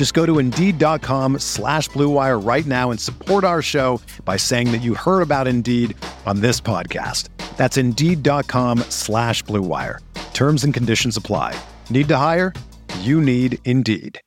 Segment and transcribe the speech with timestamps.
[0.00, 4.80] Just go to Indeed.com slash BlueWire right now and support our show by saying that
[4.80, 7.28] you heard about Indeed on this podcast.
[7.58, 9.98] That's Indeed.com slash BlueWire.
[10.32, 11.54] Terms and conditions apply.
[11.90, 12.54] Need to hire?
[13.00, 14.22] You need Indeed.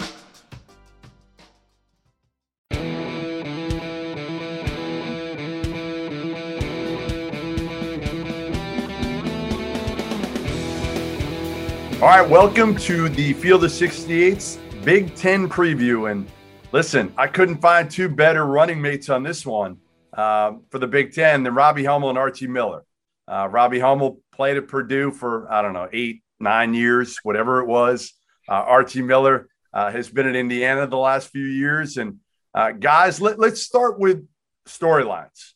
[12.00, 16.12] All right, welcome to the Field of 68's Big Ten preview.
[16.12, 16.28] And
[16.74, 19.78] listen, I couldn't find two better running mates on this one
[20.12, 22.84] uh, for the Big Ten than Robbie Hummel and Archie Miller.
[23.26, 27.68] Uh, Robbie Hummel played at Purdue for, I don't know, eight, nine years, whatever it
[27.68, 28.14] was.
[28.50, 31.96] Uh, Archie Miller uh, has been at Indiana the last few years.
[31.96, 32.20] And
[32.54, 34.28] uh, guys, let, let's start with
[34.68, 35.54] storylines.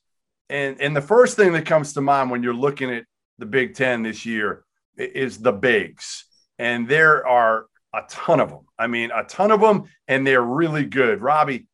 [0.49, 3.03] And, and the first thing that comes to mind when you're looking at
[3.39, 4.63] the Big Ten this year
[4.95, 6.23] is the bigs
[6.59, 8.65] and there are a ton of them.
[8.77, 11.21] I mean, a ton of them, and they're really good.
[11.21, 11.67] Robbie,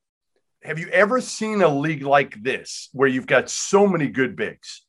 [0.63, 4.83] have you ever seen a league like this where you've got so many good bigs?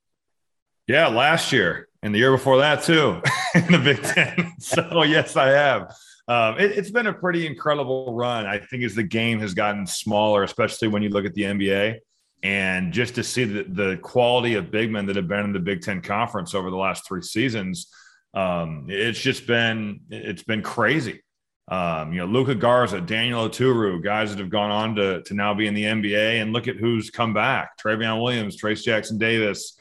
[0.87, 3.23] Yeah, last year and the year before that too
[3.55, 4.53] in the Big Ten.
[4.59, 5.95] so yes, I have.
[6.27, 8.47] Um, it, has been a pretty incredible run.
[8.47, 11.99] I think as the game has gotten smaller, especially when you look at the NBA,
[12.43, 15.59] and just to see the, the quality of big men that have been in the
[15.59, 17.89] Big Ten conference over the last three seasons
[18.35, 21.23] um, it's just been it's been crazy.
[21.69, 25.55] Um, you know, Luka Garza, Daniel Oturu, guys that have gone on to, to now
[25.55, 29.81] be in the NBA, and look at who's come back: Trevion Williams, Trayce Jackson Davis,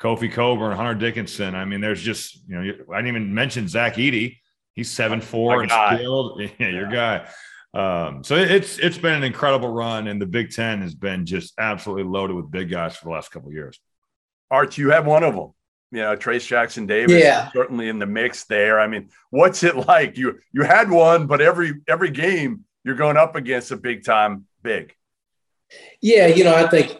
[0.00, 1.54] Kofi Cockburn, Hunter Dickinson.
[1.54, 4.38] I mean, there's just you know, I didn't even mention Zach Edey.
[4.74, 6.40] He's seven four and skilled.
[6.40, 7.28] Yeah, yeah, your guy.
[7.74, 11.54] Um, so it's it's been an incredible run, and the Big Ten has been just
[11.56, 13.80] absolutely loaded with big guys for the last couple years.
[14.50, 15.54] Art, you have one of them
[15.92, 17.50] you know, Trayce Jackson Davis yeah.
[17.52, 18.80] certainly in the mix there.
[18.80, 20.16] I mean, what's it like?
[20.16, 24.46] You you had one, but every every game you're going up against a big time
[24.62, 24.94] big.
[26.00, 26.98] Yeah, you know, I think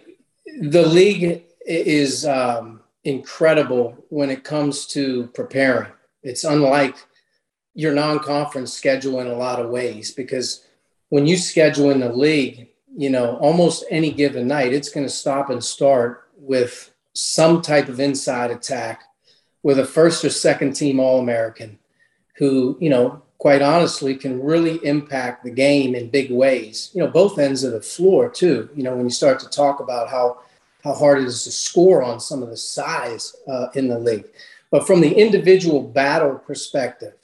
[0.61, 5.91] the league is um, incredible when it comes to preparing.
[6.23, 6.97] It's unlike
[7.75, 10.67] your non-conference schedule in a lot of ways because
[11.09, 15.13] when you schedule in the league, you know, almost any given night, it's going to
[15.13, 19.03] stop and start with some type of inside attack
[19.63, 21.79] with a first or second team All American
[22.37, 26.91] who, you know, quite honestly can really impact the game in big ways.
[26.95, 28.71] You know, both ends of the floor, too.
[28.75, 30.39] You know, when you start to talk about how,
[30.83, 34.27] how hard it is to score on some of the size uh, in the league.
[34.71, 37.15] But from the individual battle perspective,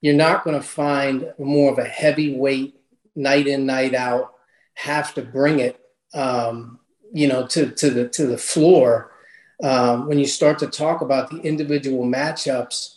[0.00, 2.74] you're not going to find more of a heavyweight
[3.16, 4.34] night in, night out,
[4.74, 5.80] have to bring it,
[6.12, 6.78] um,
[7.12, 9.13] you know, to, to the to the floor
[9.62, 12.96] um, when you start to talk about the individual matchups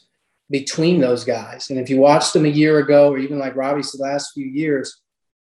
[0.50, 1.69] between those guys.
[1.69, 4.45] And if you watched them a year ago, or even like Robbie's the last few
[4.45, 5.01] years,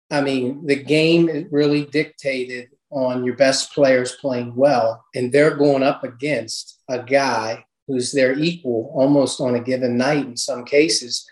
[0.09, 5.83] I mean, the game really dictated on your best players playing well, and they're going
[5.83, 11.25] up against a guy who's their equal almost on a given night in some cases.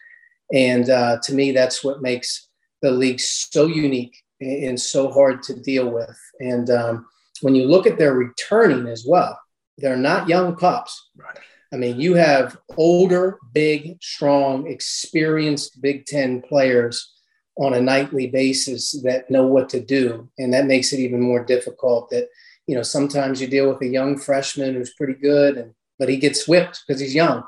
[0.54, 2.50] And uh, to me, that's what makes
[2.82, 6.18] the league so unique and so hard to deal with.
[6.40, 7.06] And um,
[7.42, 9.40] when you look at their returning as well,
[9.78, 11.10] they're not young pups.
[11.16, 11.38] Right.
[11.74, 17.14] I mean, you have older, big, strong, experienced Big Ten players
[17.58, 20.30] on a nightly basis that know what to do.
[20.38, 22.28] And that makes it even more difficult that,
[22.68, 26.18] you know, sometimes you deal with a young freshman who's pretty good, and but he
[26.18, 27.44] gets whipped because he's young.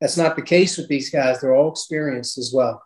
[0.00, 1.40] That's not the case with these guys.
[1.40, 2.82] They're all experienced as well.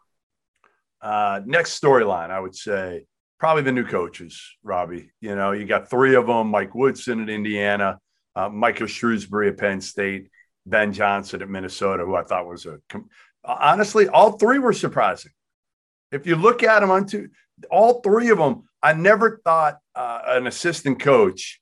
[1.00, 3.06] Uh, next storyline, I would say,
[3.38, 5.10] probably the new coaches, Robbie.
[5.20, 7.98] You know, you got three of them Mike Woodson at Indiana,
[8.38, 10.30] uh, Micah Shrewsberry at Penn State,
[10.64, 12.78] Ben Johnson at Minnesota, who I thought was a
[13.44, 15.32] honestly, all three were surprising.
[16.12, 17.30] If you look at them on two,
[17.70, 21.60] all three of them, I never thought uh, an assistant coach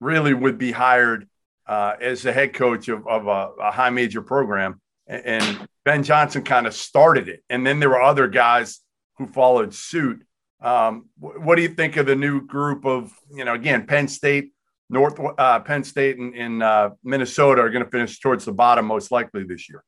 [0.00, 1.28] really would be hired
[1.66, 4.80] uh, as the head coach of, of a, a, high major program.
[5.06, 7.44] And Ben Johnson kind of started it.
[7.48, 8.80] And then there were other guys
[9.18, 10.24] who followed suit.
[10.60, 14.52] Um, what do you think of the new group of, you know, again, Penn State,
[14.90, 18.86] North uh, Penn State, and, and uh, Minnesota are going to finish towards the bottom
[18.86, 19.84] most likely this year?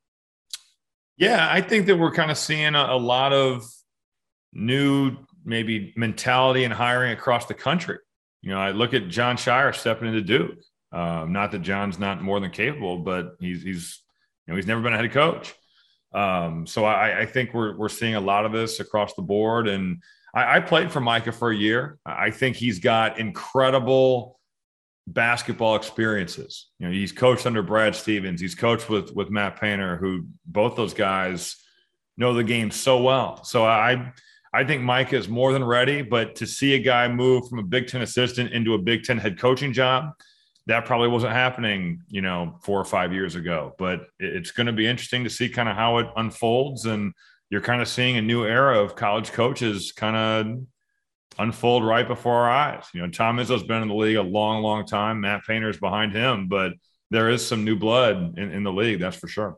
[1.17, 3.65] Yeah, I think that we're kind of seeing a, a lot of
[4.53, 7.99] new maybe mentality and hiring across the country.
[8.43, 10.59] You know, I look at Jon Scheyer stepping into Duke.
[10.93, 14.01] Um, not that Jon's not more than capable, but he's he's
[14.47, 15.55] you know he's never been a head coach.
[16.13, 19.67] Um, so I, I, think we're we're seeing a lot of this across the board.
[19.67, 20.03] And
[20.35, 21.99] I, I played for Micah for a year.
[22.05, 24.39] I think he's got incredible
[25.07, 26.69] basketball experiences.
[26.79, 28.41] You know, he's coached under Brad Stevens.
[28.41, 31.57] He's coached with with Matt Painter, who both those guys
[32.17, 33.43] know the game so well.
[33.45, 34.13] So I
[34.55, 36.03] I think Mike is more than ready.
[36.03, 39.19] But to see a guy move from a Big Ten assistant into a Big Ten
[39.19, 40.13] head coaching job,
[40.67, 43.75] that probably wasn't happening, you know, four or five years ago.
[43.79, 46.87] But it's going to be interesting to see kind of how it unfolds.
[46.87, 47.13] And
[47.51, 50.67] you're kind of seeing a new era of college coaches kind of
[51.39, 52.85] unfold right before our eyes.
[52.93, 55.21] You know, Tom Izzo's been in the league a long, long time.
[55.21, 56.73] Matt Painter's behind him, but
[57.11, 59.57] there is some new blood in, in the league, that's for sure.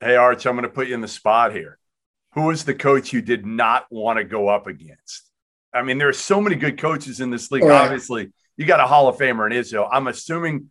[0.00, 1.78] Hey, Arch, I'm going to put you in the spot here.
[2.34, 5.30] Who was the coach you did not want to go up against?
[5.72, 7.64] I mean, there are so many good coaches in this league.
[7.64, 7.82] Right.
[7.82, 9.88] Obviously, you got a Hall of Famer in Izzo.
[9.90, 10.70] I'm assuming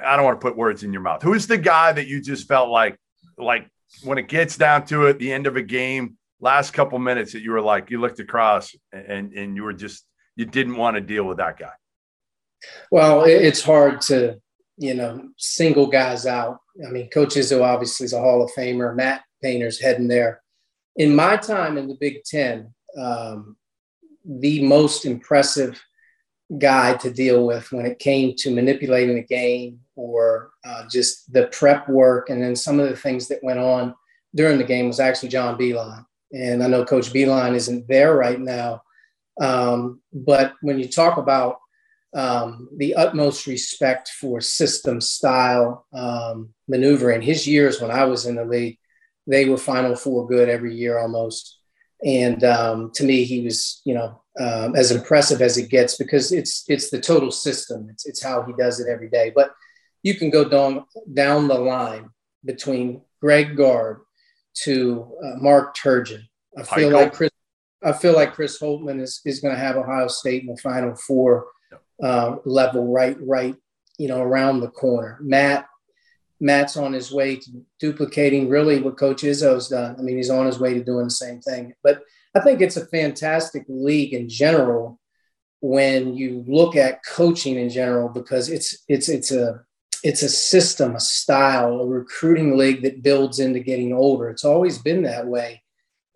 [0.00, 1.22] I don't want to put words in your mouth.
[1.22, 2.96] Who's the guy that you just felt like,
[3.36, 3.68] like
[4.04, 7.40] when it gets down to it, the end of a game, last couple minutes that
[7.40, 10.04] you were like, you looked across and and you were just
[10.36, 11.72] you didn't want to deal with that guy.
[12.90, 14.38] Well, it's hard to
[14.76, 16.58] you know single guys out.
[16.86, 18.94] I mean, Coach Izzo obviously is a Hall of Famer.
[18.94, 20.42] Matt Painter's heading there.
[20.96, 23.56] In my time in the Big Ten, um,
[24.24, 25.80] the most impressive
[26.58, 31.46] guy to deal with when it came to manipulating the game or uh, just the
[31.46, 33.94] prep work and then some of the things that went on
[34.34, 36.04] during the game was actually John Beilein.
[36.32, 38.82] And I know Coach Beilein isn't there right now.
[39.40, 41.58] Um, but when you talk about
[42.14, 48.36] um, the utmost respect for system style um, maneuvering, his years when I was in
[48.36, 48.78] the league,
[49.26, 51.58] they were Final Four good every year almost.
[52.04, 56.32] And um, to me, he was, you know, um, as impressive as it gets because
[56.32, 57.88] it's it's the total system.
[57.90, 59.30] It's it's how he does it every day.
[59.34, 59.52] But
[60.02, 62.10] you can go down down the line
[62.44, 64.00] between Greg Gard,
[64.64, 66.22] to uh, Mark Turgeon.
[66.56, 67.30] I feel like Chris.
[67.84, 70.94] I feel like Chris Holtmann is, is going to have Ohio State in the Final
[70.94, 71.46] Four
[72.02, 73.56] uh, level, right, right,
[73.98, 75.18] you know, around the corner.
[75.20, 75.66] Matt,
[76.40, 79.96] Matt's on his way to duplicating really what Coach Izzo's done.
[79.98, 81.74] I mean, he's on his way to doing the same thing.
[81.82, 82.02] But
[82.34, 84.98] I think it's a fantastic league in general
[85.60, 89.62] when you look at coaching in general because it's it's it's a
[90.02, 94.28] it's a system, a style, a recruiting league that builds into getting older.
[94.28, 95.62] It's always been that way.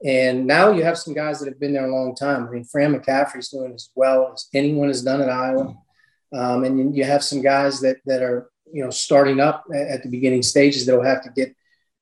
[0.04, 2.46] And now you have some guys that have been there a long time.
[2.46, 5.74] I mean, Fran McCaffery's doing as well as anyone has done at Iowa.
[6.34, 10.10] Um, and you have some guys that, that are, you know, starting up at the
[10.10, 11.54] beginning stages that'll have to get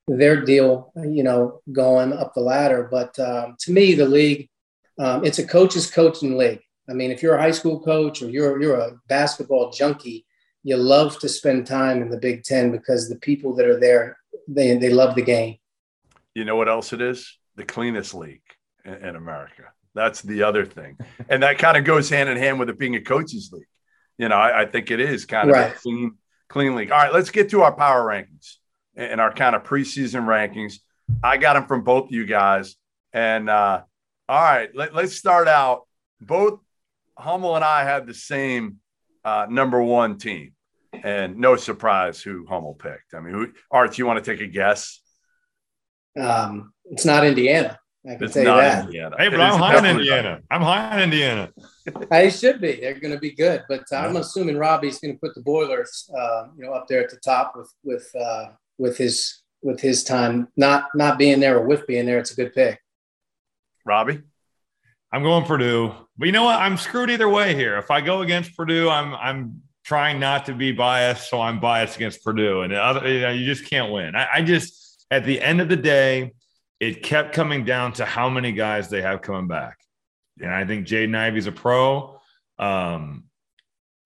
[0.09, 2.89] their deal, you know, going up the ladder.
[2.91, 4.49] But um, to me, the league,
[4.99, 6.63] um, it's a coach's coaching league.
[6.89, 10.27] I mean, if you're a high school coach or you're, you're a basketball junkie,
[10.65, 14.17] you love to spend time in the Big Ten because the people that are there,
[14.49, 15.59] they, they love the game.
[16.35, 17.39] You know what else it is?
[17.55, 18.41] The cleanest league
[18.85, 19.65] in, in America.
[19.95, 20.97] That's the other thing.
[21.29, 23.67] and that kind of goes hand in hand with it being a coaches league.
[24.17, 25.73] You know, I, I think it is kind of right.
[25.73, 26.17] a clean,
[26.49, 26.91] clean league.
[26.91, 28.55] All right, let's get to our power rankings
[28.97, 30.77] and our kind of preseason rankings.
[31.23, 32.75] I got them from both of you guys.
[33.13, 33.83] And uh,
[34.29, 35.83] all right, let, let's start out.
[36.21, 36.61] Both
[37.19, 38.79] Hummel and I have the same
[39.25, 40.54] uh, number one team
[41.03, 43.15] and no surprise who Hummel picked.
[43.15, 45.01] I mean, who, Art, you want to take a guess?
[46.19, 47.79] Um, it's not Indiana.
[48.07, 48.85] I can it's tell you that.
[48.85, 49.17] Indiana.
[49.19, 50.41] Hey, but it I'm high in Indiana.
[50.51, 51.51] I'm high in Indiana.
[52.11, 52.81] I should be.
[52.81, 56.11] They're going to be good, but uh, I'm assuming Robbie's going to put the Boilers,
[56.17, 60.05] uh, you know, up there at the top with with uh, with his with his
[60.05, 62.19] time not not being there or with being there.
[62.19, 62.79] It's a good pick.
[63.87, 64.21] Robbie.
[65.11, 66.59] I'm going Purdue, but you know what?
[66.59, 67.79] I'm screwed either way here.
[67.79, 71.97] If I go against Purdue, I'm I'm trying not to be biased, so I'm biased
[71.97, 74.17] against Purdue, and other, you, know, you just can't win.
[74.17, 76.33] I, I just, at the end of the day,
[76.81, 79.79] it kept coming down to how many guys they have coming back,
[80.41, 82.19] and I think Jaden Ivey's a pro.
[82.59, 83.25] Um,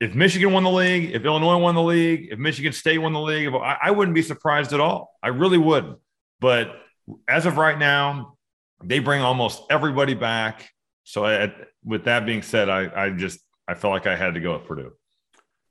[0.01, 3.21] if Michigan won the league, if Illinois won the league, if Michigan State won the
[3.21, 5.13] league, I, I wouldn't be surprised at all.
[5.23, 5.99] I really wouldn't.
[6.41, 6.71] But
[7.27, 8.37] as of right now,
[8.83, 10.71] they bring almost everybody back.
[11.03, 11.53] So, I,
[11.85, 14.67] with that being said, I, I just I felt like I had to go at
[14.67, 14.93] Purdue.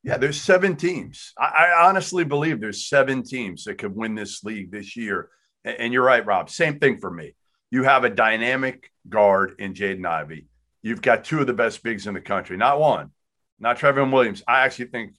[0.04, 1.34] Yeah, there's seven teams.
[1.38, 5.30] I, I, honestly believe there's seven teams that could win this league this year.
[5.66, 6.50] And, and you're right, Rob.
[6.50, 7.36] Same thing for me.
[7.72, 10.48] You have a dynamic guard in Jaden Ivey.
[10.82, 12.56] You've got two of the best bigs in the country.
[12.56, 13.12] Not one,
[13.60, 14.44] not Trevion Williams.
[14.48, 15.16] I actually think,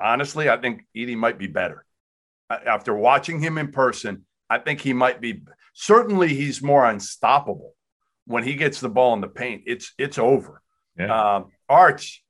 [0.00, 1.84] honestly, I think Edey might be better.
[2.50, 5.42] After watching him in person, I think he might be.
[5.74, 7.74] Certainly, he's more unstoppable
[8.26, 9.62] when he gets the ball in the paint.
[9.66, 10.60] It's it's over.
[10.98, 11.36] Yeah.
[11.36, 12.23] Um, Arch,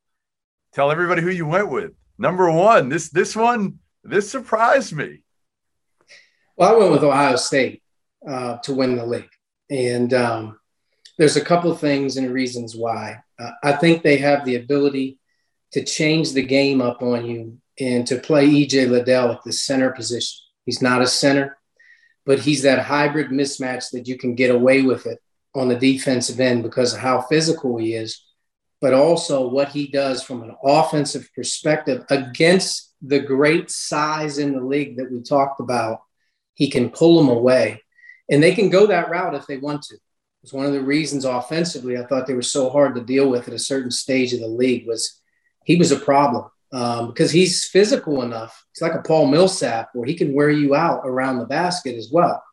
[0.75, 1.93] tell everybody who you went with.
[2.19, 5.23] Number one, this this one this surprised me.
[6.57, 7.83] Well, I went with Ohio State
[8.29, 9.31] uh, to win the league,
[9.71, 10.59] and um,
[11.19, 13.23] there's a couple things and reasons why.
[13.39, 15.19] Uh, I think they have the ability
[15.73, 19.91] to change the game up on you and to play EJ Liddell at the center
[19.91, 20.39] position.
[20.65, 21.59] He's not a center,
[22.25, 25.19] but he's that hybrid mismatch that you can get away with it
[25.55, 28.25] on the defensive end because of how physical he is
[28.85, 34.63] but also what he does from an offensive perspective against the great size in the
[34.63, 36.03] league that we talked about.
[36.53, 37.83] He can pull them away,
[38.31, 39.97] and they can go that route if they want to.
[40.43, 43.49] It's one of the reasons offensively I thought they were so hard to deal with
[43.49, 45.19] at a certain stage of the league was
[45.65, 48.67] he was a problem um, because he's physical enough.
[48.75, 52.11] He's like a Paul Millsap where he can wear you out around the basket as
[52.13, 52.45] well.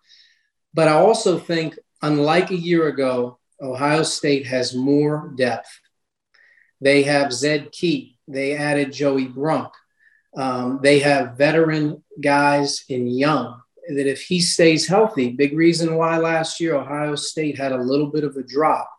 [0.73, 5.80] But I also think, unlike a year ago, Ohio State has more depth
[6.81, 8.17] they have Zed Key.
[8.27, 9.71] They added Joey Brunk.
[10.35, 16.17] Um, they have veteran guys in young that if he stays healthy, big reason why
[16.17, 18.89] last year Ohio State had a little bit of a drop.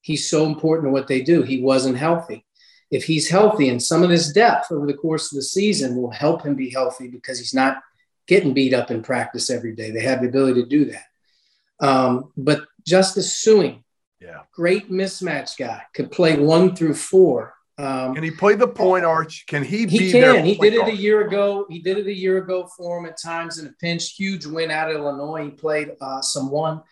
[0.00, 1.42] He's so important to what they do.
[1.42, 2.44] He wasn't healthy.
[2.90, 6.12] If he's healthy and some of this depth over the course of the season will
[6.12, 7.82] help him be healthy because he's not
[8.28, 9.90] getting beat up in practice every day.
[9.90, 11.86] They have the ability to do that.
[11.86, 13.82] Um, but Justice Sueing,
[14.20, 14.40] yeah.
[14.52, 15.82] Great mismatch guy.
[15.94, 17.54] Could play one through four.
[17.78, 19.44] Um, can he play the point arch?
[19.46, 19.86] Can he?
[19.86, 20.44] He can.
[20.44, 21.66] He did it a year ago.
[21.68, 24.14] He did it a year ago for him at times in a pinch.
[24.14, 25.44] Huge win out of Illinois.
[25.44, 26.82] He played uh, some one.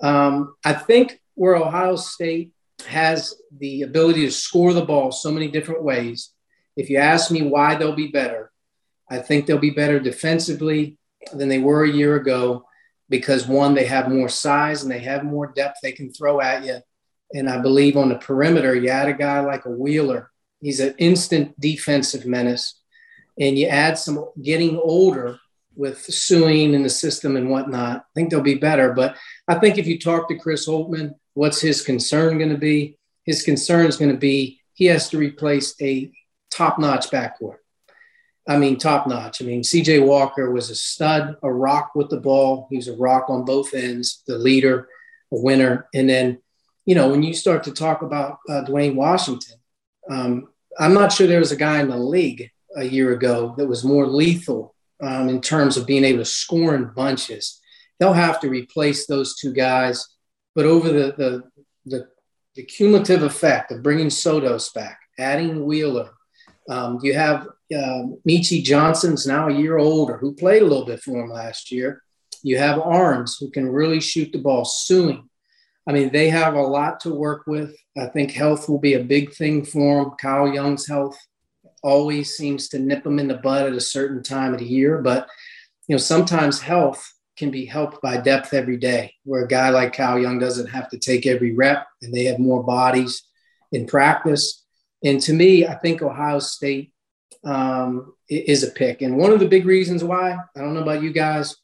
[0.00, 2.52] Um, I think where Ohio State
[2.86, 6.30] has the ability to score the ball so many different ways.
[6.76, 8.52] If you ask me why they'll be better,
[9.10, 10.98] I think they'll be better defensively
[11.32, 12.67] than they were a year ago
[13.08, 16.64] because one, they have more size and they have more depth they can throw at
[16.64, 16.78] you.
[17.32, 20.30] And I believe on the perimeter, you add a guy like a Wheeler.
[20.60, 22.80] He's an instant defensive menace.
[23.38, 25.38] And you add some getting older
[25.76, 27.98] with Sueing in the system and whatnot.
[27.98, 28.92] I think they'll be better.
[28.92, 32.98] But I think if you talk to Chris Holtmann, what's his concern going to be?
[33.24, 36.10] His concern is going to be he has to replace a
[36.50, 37.56] top notch backcourt.
[38.48, 39.42] I mean, top notch.
[39.42, 42.66] I mean, CJ Walker was a stud, a rock with the ball.
[42.70, 44.88] He was a rock on both ends, the leader,
[45.30, 45.86] a winner.
[45.94, 46.40] And then,
[46.86, 49.58] you know, when you start to talk about uh, Duane Washington,
[50.08, 53.66] um, I'm not sure there was a guy in the league a year ago that
[53.66, 57.60] was more lethal um, in terms of being able to score in bunches.
[58.00, 60.08] They'll have to replace those two guys.
[60.54, 61.42] But over the, the,
[61.84, 62.08] the,
[62.54, 66.10] the cumulative effect of bringing Sotos back, adding Wheeler,
[66.70, 71.00] um, you have uh, Meechie Johnson's now a year older, who played a little bit
[71.00, 72.02] for him last year.
[72.42, 74.64] You have Arms, who can really shoot the ball.
[74.64, 75.24] Sueing.
[75.86, 77.74] I mean, they have a lot to work with.
[77.96, 80.14] I think health will be a big thing for them.
[80.20, 81.18] Kyle Young's health
[81.82, 85.00] always seems to nip them in the bud at a certain time of the year.
[85.00, 85.28] But,
[85.86, 89.94] you know, sometimes health can be helped by depth every day, where a guy like
[89.94, 93.22] Kyle Young doesn't have to take every rep and they have more bodies
[93.72, 94.64] in practice.
[95.04, 96.92] And to me, I think Ohio State
[97.44, 99.02] um, is a pick.
[99.02, 101.56] And one of the big reasons why, I don't know about you guys,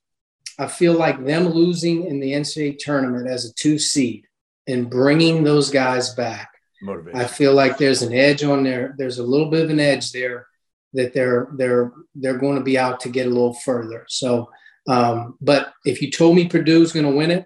[0.59, 4.27] I feel like them losing in the NCAA tournament as a two seed
[4.67, 6.51] and bringing those guys back.
[6.83, 7.21] Motivation.
[7.21, 8.95] I feel like there's an edge on there.
[8.97, 10.47] There's a little bit of an edge there
[10.93, 14.05] that they're they're they're going to be out to get a little further.
[14.09, 14.51] So,
[14.87, 17.45] um, but if you told me Purdue's going to win it,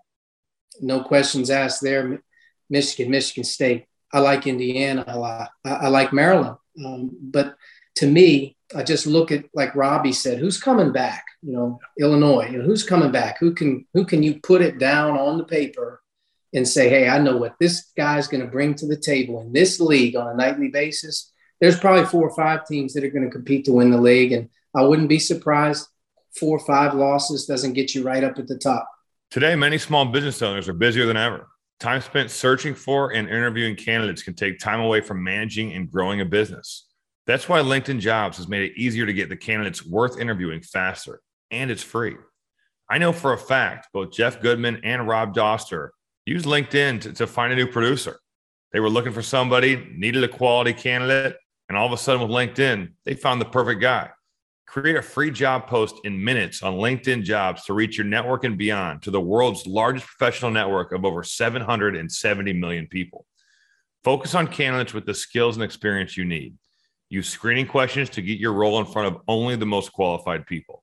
[0.80, 2.22] no questions asked there.
[2.68, 3.86] Michigan, Michigan State.
[4.12, 5.50] I like Indiana a lot.
[5.64, 7.56] I, I like Maryland, um, but
[7.98, 11.24] to me, I just look at like Robbie said, who's coming back?
[11.42, 13.38] You know, Illinois, you know, who's coming back?
[13.40, 16.00] Who can who can you put it down on the paper
[16.54, 19.52] and say, hey, I know what this guy's going to bring to the table in
[19.52, 21.32] this league on a nightly basis.
[21.60, 24.32] There's probably four or five teams that are going to compete to win the league,
[24.32, 25.86] and I wouldn't be surprised
[26.38, 28.88] four or five losses doesn't get you right up at the top.
[29.30, 31.48] Today, many small business owners are busier than ever.
[31.80, 36.20] Time spent searching for and interviewing candidates can take time away from managing and growing
[36.20, 36.87] a business.
[37.28, 41.20] That's why LinkedIn Jobs has made it easier to get the candidates worth interviewing faster,
[41.50, 42.16] and it's free.
[42.88, 45.90] I know for a fact both Jeff Goodman and Rob Doster
[46.24, 48.18] used LinkedIn to, to find a new producer.
[48.72, 51.36] They were looking for somebody, needed a quality candidate.
[51.68, 54.08] And all of a sudden, with LinkedIn, they found the perfect guy.
[54.66, 58.56] Create a free job post in minutes on LinkedIn jobs to reach your network and
[58.56, 63.26] beyond to the world's largest professional network of over 770 million people.
[64.02, 66.56] Focus on candidates with the skills and experience you need.
[67.10, 70.82] Use screening questions to get your role in front of only the most qualified people.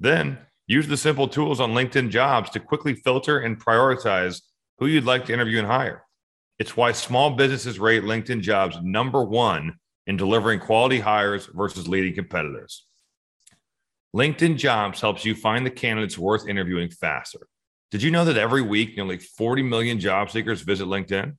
[0.00, 4.42] Then use the simple tools on LinkedIn jobs to quickly filter and prioritize
[4.78, 6.04] who you'd like to interview and hire.
[6.58, 9.74] It's why small businesses rate LinkedIn jobs number one
[10.06, 12.86] in delivering quality hires versus leading competitors.
[14.16, 17.46] LinkedIn jobs helps you find the candidates worth interviewing faster.
[17.90, 21.36] Did you know that every week nearly 40 million job seekers visit LinkedIn?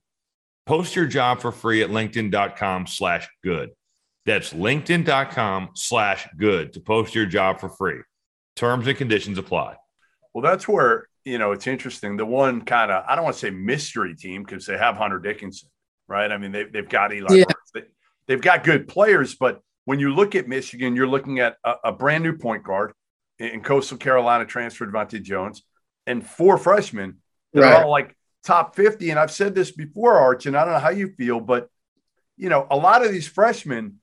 [0.66, 3.70] Post your job for free at linkedin.com slash good.
[4.26, 8.00] That's linkedin.com slash good to post your job for free.
[8.56, 9.76] Terms and conditions apply.
[10.34, 12.16] Well, that's where, you know, it's interesting.
[12.16, 15.18] The one kind of, I don't want to say mystery team because they have Hunter
[15.18, 15.70] Dickinson,
[16.06, 16.30] right?
[16.30, 17.34] I mean, they, they've got Eli.
[17.34, 17.44] Yeah.
[17.74, 17.82] They,
[18.26, 21.92] they've got good players, but when you look at Michigan, you're looking at a, a
[21.92, 22.92] brand new point guard
[23.38, 25.62] in Coastal Carolina transferred DeVante' Jones
[26.06, 27.18] and four freshmen
[27.54, 27.74] that right.
[27.74, 29.10] are all like top 50.
[29.10, 31.68] And I've said this before, Arch, and I don't know how you feel, but,
[32.36, 33.96] you know, a lot of these freshmen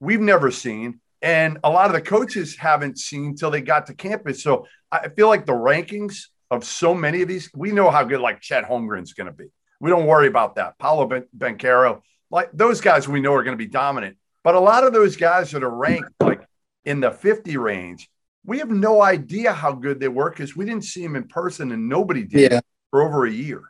[0.00, 1.00] we've never seen.
[1.20, 4.42] And a lot of the coaches haven't seen till they got to campus.
[4.42, 8.20] So I feel like the rankings of so many of these, we know how good
[8.20, 9.46] like Chet Holmgren's going to be.
[9.80, 10.78] We don't worry about that.
[10.78, 14.16] Paolo ben- Banchero, like those guys we know are going to be dominant.
[14.44, 16.46] But a lot of those guys that are ranked like
[16.84, 18.08] in the 50 range,
[18.44, 21.72] we have no idea how good they were because we didn't see them in person
[21.72, 22.60] and nobody did yeah.
[22.90, 23.62] for over a year.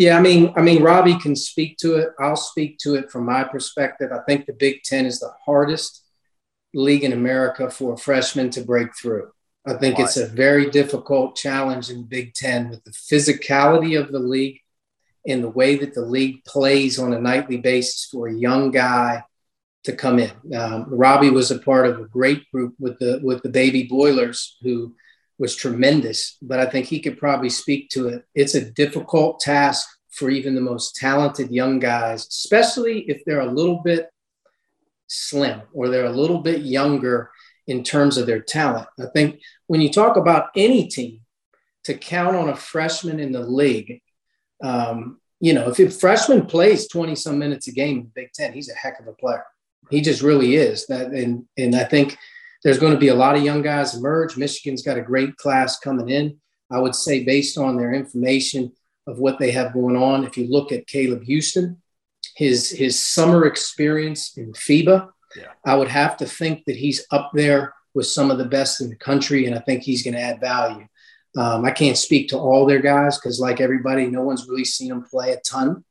[0.00, 2.08] Yeah, I mean, I mean, Robbie can speak to it.
[2.18, 4.10] I'll speak to it from my perspective.
[4.10, 6.06] I think the Big Ten is the hardest
[6.72, 9.30] league in America for a freshman to break through.
[9.66, 14.20] I think it's a very difficult challenge in Big Ten with the physicality of the
[14.20, 14.60] league
[15.28, 19.22] and the way that the league plays on a nightly basis for a young guy
[19.84, 20.32] to come in.
[20.56, 24.56] Um, Robbie was a part of a great group with the with the baby boilers
[24.62, 24.94] who
[25.40, 28.24] was tremendous, but I think he could probably speak to it.
[28.34, 33.50] It's a difficult task for even the most talented young guys, especially if they're a
[33.50, 34.10] little bit
[35.06, 37.30] slim or they're a little bit younger
[37.66, 38.86] in terms of their talent.
[39.00, 41.20] I think when you talk about any team,
[41.84, 44.02] to count on a freshman in the league,
[44.62, 48.32] um, you know, if a freshman plays 20 some minutes a game in the Big
[48.34, 49.44] Ten, he's a heck of a player.
[49.88, 50.86] He just really is.
[50.88, 52.18] That and and I think
[52.62, 54.36] there's going to be a lot of young guys emerge.
[54.36, 56.38] Michigan's got a great class coming in.
[56.70, 58.72] I would say, based on their information
[59.06, 61.82] of what they have going on, if you look at Caleb Houston,
[62.36, 65.52] his his summer experience in FIBA, yeah.
[65.64, 68.88] I would have to think that he's up there with some of the best in
[68.88, 70.86] the country, and I think he's going to add value.
[71.36, 74.88] Um, I can't speak to all their guys because, like everybody, no one's really seen
[74.88, 75.84] them play a ton.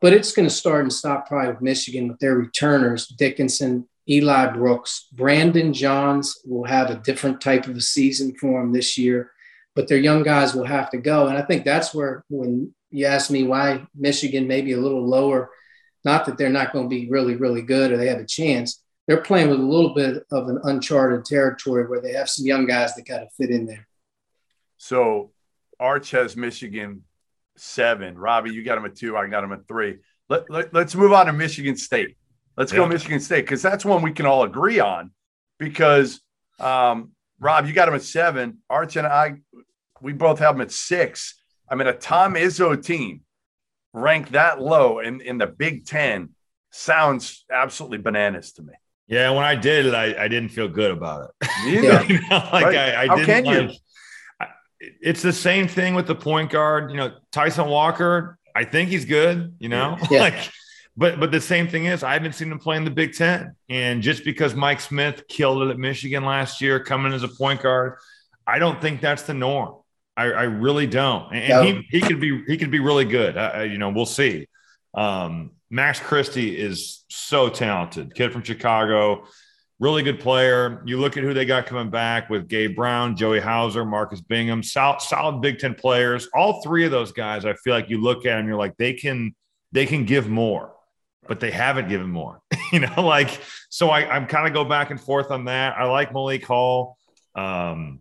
[0.00, 4.46] But it's going to start and stop probably with Michigan with their returners, Dickinson, Eli
[4.48, 5.06] Brooks.
[5.12, 9.30] Brandon Johns will have a different type of a season for him this year,
[9.76, 11.28] but their young guys will have to go.
[11.28, 15.06] And I think that's where, when you ask me why Michigan may be a little
[15.06, 15.50] lower,
[16.04, 18.82] not that they're not going to be really, really good or they have a chance.
[19.06, 22.66] They're playing with a little bit of an uncharted territory where they have some young
[22.66, 23.86] guys that kind of fit in there.
[24.78, 25.30] So
[25.78, 27.04] Arch has Michigan
[27.56, 28.16] seven.
[28.16, 29.16] Robbie, you got him at two.
[29.16, 29.98] I got him at three.
[30.28, 32.16] Let, let, let's move on to Michigan State.
[32.56, 32.78] Let's yeah.
[32.78, 35.12] go Michigan State because that's one we can all agree on.
[35.58, 36.20] Because
[36.58, 38.58] um, Rob, you got him at seven.
[38.68, 39.36] Arch and I,
[40.00, 41.40] we both have him at six.
[41.68, 43.22] I mean, a Tom Izzo team
[43.92, 46.30] ranked that low in, in the Big Ten
[46.70, 48.74] sounds absolutely bananas to me.
[49.06, 51.48] Yeah, when I did it, I, I didn't feel good about it.
[51.66, 52.02] Yeah.
[52.08, 52.76] you know, like right.
[52.76, 53.80] I, I How didn't like,
[54.80, 56.90] it's the same thing with the point guard.
[56.90, 60.20] You know, Tyson Walker, I think he's good, you know, yeah.
[60.20, 60.50] like
[61.00, 63.56] but but the same thing is I haven't seen him play in the Big Ten.
[63.70, 67.62] And just because Mike Smith killed it at Michigan last year, coming as a point
[67.62, 67.94] guard,
[68.46, 69.76] I don't think that's the norm.
[70.14, 71.32] I, I really don't.
[71.32, 71.62] And, no.
[71.62, 73.38] he, he could be he could be really good.
[73.38, 74.46] Uh, you know, we'll see.
[74.92, 79.24] Um, Max Christie is so talented, kid from Chicago,
[79.78, 80.82] really good player.
[80.84, 84.62] You look at who they got coming back with Gabe Brown, Joey Hauser, Marcus Bingham,
[84.62, 86.28] solid, solid Big Ten players.
[86.34, 88.92] All three of those guys, I feel like you look at them, you're like, they
[88.92, 89.34] can
[89.72, 90.74] they can give more
[91.30, 92.42] but they haven't given more.
[92.72, 95.78] you know, like so I, I'm kind of go back and forth on that.
[95.78, 96.98] I like Malik Hall.
[97.36, 98.00] Um,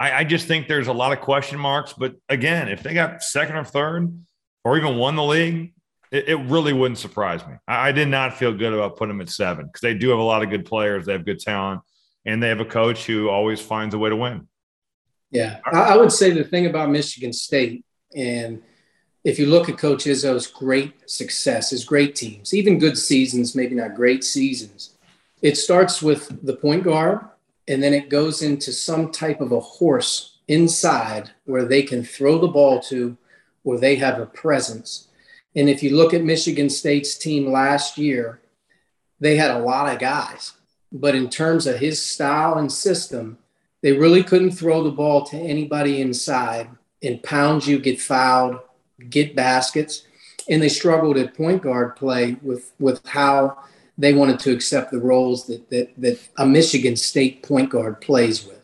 [0.00, 1.92] I, I just think there's a lot of question marks.
[1.92, 4.18] But again, if they got second or third
[4.64, 5.74] or even won the league,
[6.10, 7.56] it, it really wouldn't surprise me.
[7.68, 10.18] I, I, did not feel good about putting them at seven because they do have
[10.18, 11.04] a lot of good players.
[11.04, 11.82] They have good talent,
[12.24, 14.48] and they have a coach who always finds a way to win.
[15.30, 18.62] Yeah, I, I would say the thing about Michigan State and–
[19.26, 23.74] if you look at Coach Izzo's great success, his great teams, even good seasons, maybe
[23.74, 24.94] not great seasons,
[25.42, 27.26] it starts with the point guard
[27.66, 32.38] and then it goes into some type of a horse inside where they can throw
[32.38, 33.16] the ball to
[33.64, 35.08] where they have a presence.
[35.56, 38.40] And if you look at Michigan State's team last year,
[39.18, 40.52] they had a lot of guys.
[40.92, 43.38] But in terms of his style and system,
[43.82, 46.68] they really couldn't throw the ball to anybody inside
[47.02, 48.60] and pound you, get fouled,
[49.08, 50.02] get baskets.
[50.48, 53.58] And they struggled at point guard play with, with how
[53.98, 58.46] they wanted to accept the roles that, that, that a Michigan State point guard plays
[58.46, 58.62] with.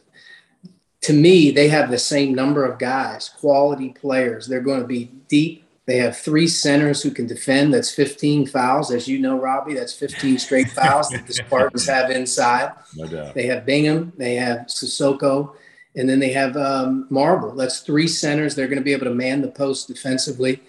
[1.02, 4.46] To me, they have the same number of guys, quality players.
[4.46, 5.64] They're going to be deep.
[5.84, 7.74] They have three centers who can defend.
[7.74, 8.92] That's 15 fouls.
[8.92, 12.72] As you know, Robbie, that's 15 straight fouls that the Spartans have inside.
[12.94, 13.34] No doubt.
[13.34, 15.54] They have Bingham, they have Sissoko,
[15.96, 17.55] and then they have um, Marble.
[17.55, 18.55] That's three centers.
[18.55, 20.62] They're going to be able to man the post defensively.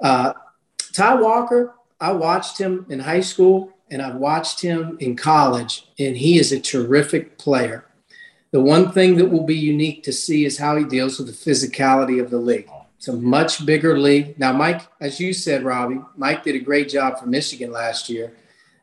[0.00, 0.32] Uh,
[0.92, 6.16] Ty Walker, I watched him in high school and I've watched him in college, and
[6.16, 7.86] he is a terrific player.
[8.50, 11.50] The one thing that will be unique to see is how he deals with the
[11.50, 12.68] physicality of the league.
[12.96, 14.38] It's a much bigger league.
[14.38, 18.32] Now, Mike, as you said, Robbie, Mike did a great job for Michigan last year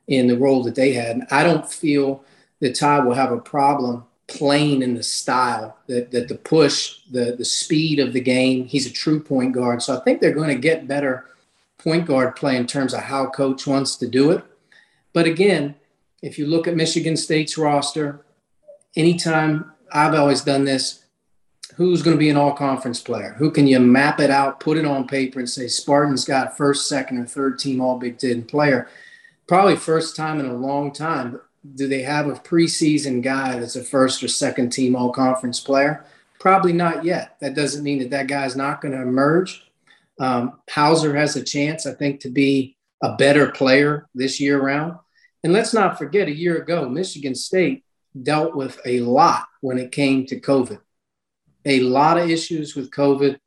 [0.08, 1.18] in the role that they had.
[1.18, 2.24] And I don't feel
[2.62, 7.36] that Ty will have a problem playing in the style that, that the push, the,
[7.38, 8.66] the speed of the game.
[8.66, 9.82] He's a true point guard.
[9.82, 11.26] So I think they're going to get better
[11.78, 14.44] point guard play in terms of how coach wants to do it.
[15.14, 15.76] But again,
[16.22, 18.26] if you look at Michigan State's roster,
[18.96, 21.06] anytime I've always done this,
[21.76, 23.36] who's going to be an all conference player?
[23.38, 26.90] Who can you map it out, put it on paper, and say Spartans got first,
[26.90, 28.90] second, or third team all Big Ten player?
[29.48, 31.40] Probably first time in a long time.
[31.73, 36.06] Do they have a preseason guy that's a first or second team all conference player?
[36.39, 37.38] Probably not yet.
[37.39, 39.63] That doesn't mean that that guy's not going to emerge.
[40.19, 44.97] Um, Hauser has a chance, I think, to be a better player this year round.
[45.43, 47.84] And let's not forget, a year ago, Michigan State
[48.21, 50.80] dealt with a lot when it came to COVID.
[51.65, 53.38] A lot of issues with COVID.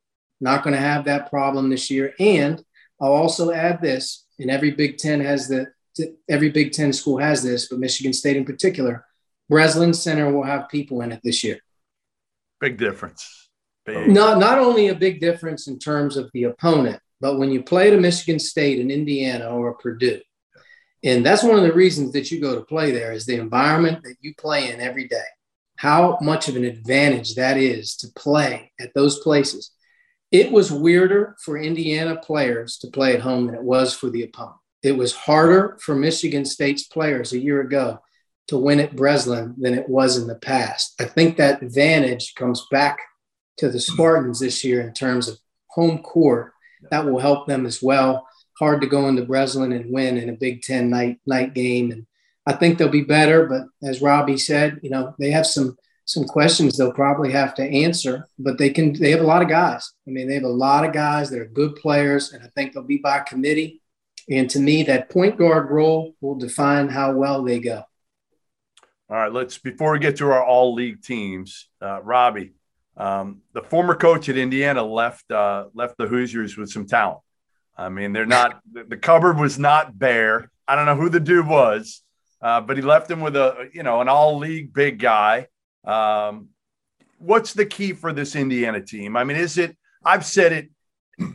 [0.41, 2.13] Not going to have that problem this year.
[2.19, 2.63] And
[3.01, 5.71] I'll also add this, and every Big Ten has the
[6.29, 9.05] every Big Ten school has this, but Michigan State in particular,
[9.49, 11.59] Breslin Center will have people in it this year.
[12.59, 13.49] Big difference.
[13.85, 14.09] Big.
[14.09, 17.89] Not not only a big difference in terms of the opponent, but when you play
[17.89, 20.21] to Michigan State and Indiana or Purdue,
[21.03, 24.03] and that's one of the reasons that you go to play there is the environment
[24.03, 25.23] that you play in every day.
[25.77, 29.71] How much of an advantage that is to play at those places.
[30.31, 34.23] It was weirder for Indiana players to play at home than it was for the
[34.23, 34.57] opponent.
[34.83, 37.99] It was harder for Michigan State's players a year ago
[38.47, 40.95] to win at Breslin than it was in the past.
[40.99, 42.99] I think that advantage comes back
[43.57, 45.37] to the Spartans this year in terms of
[45.67, 46.53] home court.
[46.91, 48.25] That will help them as well
[48.59, 51.91] hard to go into Breslin and win in a Big Ten night night game.
[51.91, 52.05] And
[52.45, 53.47] I think they'll be better.
[53.47, 57.63] But as Robbie said, you know, they have some some questions they'll probably have to
[57.63, 58.27] answer.
[58.37, 59.91] But they can they have a lot of guys.
[60.07, 62.73] I mean, they have a lot of guys that are good players, and I think
[62.73, 63.78] they'll be by committee.
[64.29, 67.83] And to me, that point guard role will define how well they go.
[69.09, 72.53] All right, let's before we get to our all league teams, uh, Robbie,
[72.95, 77.21] um, the former coach at Indiana left uh, left the Hoosiers with some talent.
[77.79, 80.51] I mean, they're not, the cupboard was not bare.
[80.67, 82.03] I don't know who the dude was,
[82.41, 85.47] uh, but he left him with a, you know, an all league big guy.
[85.85, 86.49] Um,
[87.17, 89.17] what's the key for this Indiana team?
[89.17, 90.69] I mean, is it, I've said it,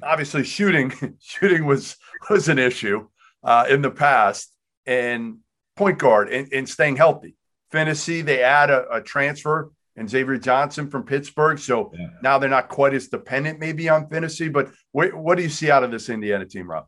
[0.02, 1.96] obviously shooting, shooting was,
[2.30, 3.08] was an issue
[3.42, 4.52] uh, in the past
[4.86, 5.38] and
[5.76, 7.36] point guard and, and staying healthy.
[7.72, 11.58] Phinisee, they add a, a transfer and Xavier Johnson from Pittsburgh.
[11.58, 12.08] So yeah.
[12.22, 14.52] now they're not quite as dependent maybe on Phinisee.
[14.52, 16.86] But wh- what do you see out of this Indiana team, Rob?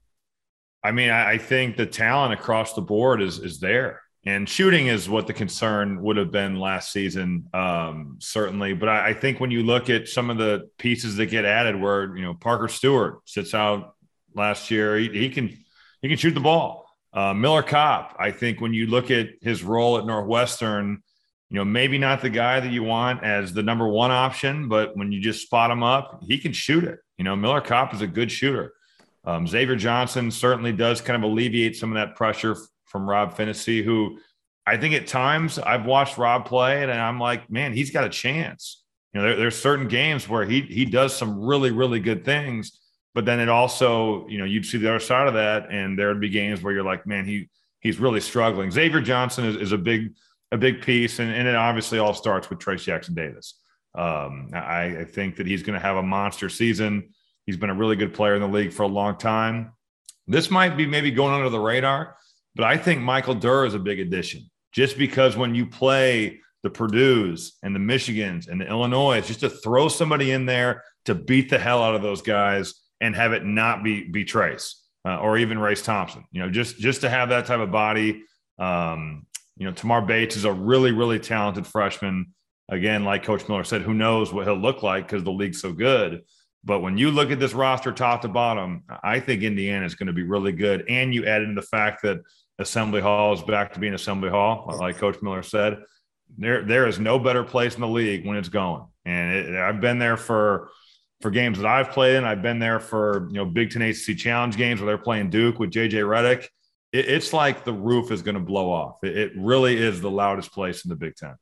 [0.82, 4.02] I mean, I think the talent across the board is is there.
[4.26, 8.74] And shooting is what the concern would have been last season, um, certainly.
[8.74, 11.80] But I, I, think when you look at some of the pieces that get added,
[11.80, 13.94] where you know Parker Stewart sits out
[14.34, 15.56] last year, he, he can
[16.02, 16.90] he can shoot the ball.
[17.12, 21.02] Uh, Miller Kopp, I think when you look at his role at Northwestern,
[21.48, 24.96] you know, maybe not the guy that you want as the number one option, but
[24.96, 26.98] when you just spot him up, he can shoot it.
[27.16, 28.74] You know, Miller Kopp is a good shooter.
[29.24, 32.56] Um, Xavier Johnson certainly does kind of alleviate some of that pressure
[32.96, 34.18] from Rob Phinisee, who
[34.66, 38.08] I think at times I've watched Rob play and I'm like, man, he's got a
[38.08, 38.82] chance.
[39.12, 42.80] You know, there, there's certain games where he he does some really really good things,
[43.14, 46.08] but then it also, you know, you'd see the other side of that, and there
[46.08, 48.70] would be games where you're like, man, he he's really struggling.
[48.70, 50.14] Xavier Johnson is, is a big
[50.52, 53.60] a big piece, and, and it obviously all starts with Trayce Jackson Davis.
[53.94, 57.14] Um, I, I, think that he's going to have a monster season.
[57.46, 59.72] He's been a really good player in the league for a long time.
[60.26, 62.16] This might be maybe going under the radar,
[62.56, 66.70] but I think Michael Durr is a big addition just because when you play the
[66.70, 71.50] Purdue's and the Michigans and the Illinois, just to throw somebody in there to beat
[71.50, 74.74] the hell out of those guys and have it not be be Trayce
[75.06, 76.24] uh, or even Race Thompson.
[76.32, 78.24] You know, just just to have that type of body.
[78.58, 79.26] Um,
[79.58, 82.34] you know, Tamar Bates is a really really talented freshman.
[82.68, 85.72] Again, like Coach Miller said, who knows what he'll look like because the league's so
[85.72, 86.22] good.
[86.64, 90.08] But when you look at this roster top to bottom, I think Indiana is going
[90.08, 90.84] to be really good.
[90.88, 92.18] And you add in the fact that
[92.58, 95.78] Assembly Hall is back to being Assembly Hall, like Coach Miller said.
[96.38, 98.84] There, there is no better place in the league when it's going.
[99.04, 100.70] And it, I've been there for
[101.20, 102.24] for games that I've played in.
[102.24, 105.58] I've been there for you know Big Ten ACC Challenge games where they're playing Duke
[105.58, 106.48] with JJ Redick.
[106.92, 109.02] It, it's like the roof is going to blow off.
[109.02, 111.36] It, it, really is the loudest place in the Big Ten.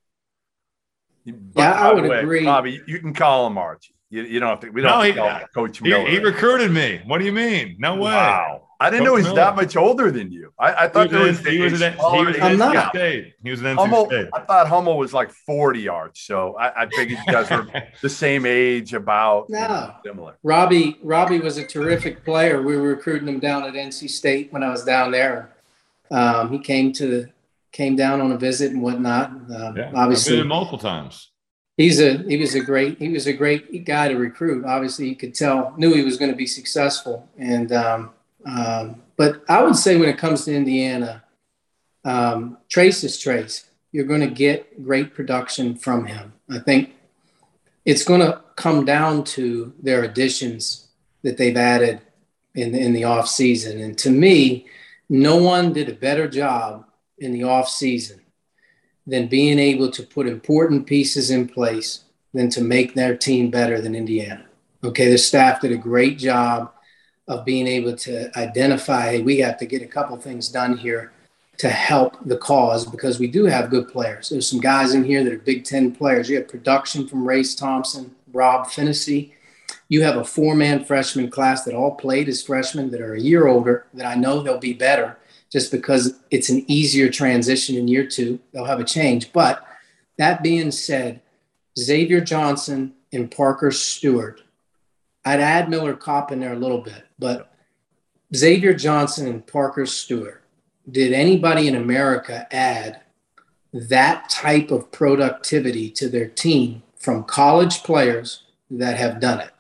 [1.24, 2.44] Yeah, I would way, agree.
[2.44, 3.94] Bobby, you can call him Archie.
[4.11, 4.70] You, you don't have to.
[4.70, 4.90] We don't.
[4.90, 6.07] No, he, Coach Miller.
[6.07, 7.00] He, he, recruited me.
[7.07, 7.77] What do you mean?
[7.79, 8.12] No way.
[8.12, 8.63] Wow.
[8.85, 9.37] I didn't Coach know he's Miller.
[9.37, 10.53] that much older than you.
[10.59, 13.35] I, I thought he was, he was, an, he was an NC State.
[13.42, 14.29] He was an NC Hummel, State.
[14.35, 16.20] I thought Hummel was like 40 yards.
[16.20, 17.66] So I, I figured you guys were
[18.03, 19.59] the same age, about no.
[19.59, 20.37] You know, similar.
[20.42, 22.61] Robbie Robbie was a terrific player.
[22.61, 25.55] We were recruiting him down at NC State when I was down there.
[26.11, 27.27] Um, he came to
[27.73, 29.31] came down on a visit and whatnot.
[29.31, 31.31] Um, yeah, obviously, multiple times
[31.77, 34.64] he's a he was a great he was a great guy to recruit.
[34.64, 37.29] Obviously, you could tell knew he was going to be successful.
[37.38, 38.11] And um,
[38.44, 41.24] um, but I would say when it comes to Indiana,
[42.04, 43.64] um, Trayce is Trayce.
[43.92, 46.33] You're going to get great production from him.
[46.50, 46.94] I think
[47.85, 50.88] it's going to come down to their additions
[51.22, 52.00] that they've added
[52.54, 53.80] in the, in the off season.
[53.80, 54.66] And to me,
[55.09, 56.87] no one did a better job
[57.18, 58.20] in the off season
[59.07, 63.80] than being able to put important pieces in place than to make their team better
[63.80, 64.46] than Indiana.
[64.83, 66.73] Okay, the staff did a great job
[67.26, 71.12] of being able to identify, hey, we have to get a couple things done here
[71.56, 74.28] to help the cause because we do have good players.
[74.28, 76.28] There's some guys in here that are Big Ten players.
[76.28, 79.32] You have production from Race Thompson, Rob Phinisee.
[79.88, 83.46] You have a four-man freshman class that all played as freshmen that are a year
[83.46, 85.16] older that I know they'll be better
[85.50, 88.40] just because it's an easier transition in year two.
[88.52, 89.32] They'll have a change.
[89.32, 89.64] But
[90.18, 91.20] that being said,
[91.78, 94.42] Xavier Johnson and Parker Stewart,
[95.24, 97.50] I'd add Miller Kopp in there a little bit, but
[98.34, 100.42] Xavier Johnson and Parker Stewart,
[100.90, 103.00] did anybody in America add
[103.72, 109.50] that type of productivity to their team from college players that have done it?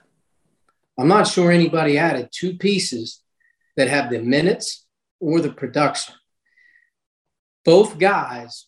[0.98, 3.20] I'm not sure anybody added two pieces
[3.76, 4.86] that have the minutes
[5.18, 6.14] or the production.
[7.64, 8.66] Both guys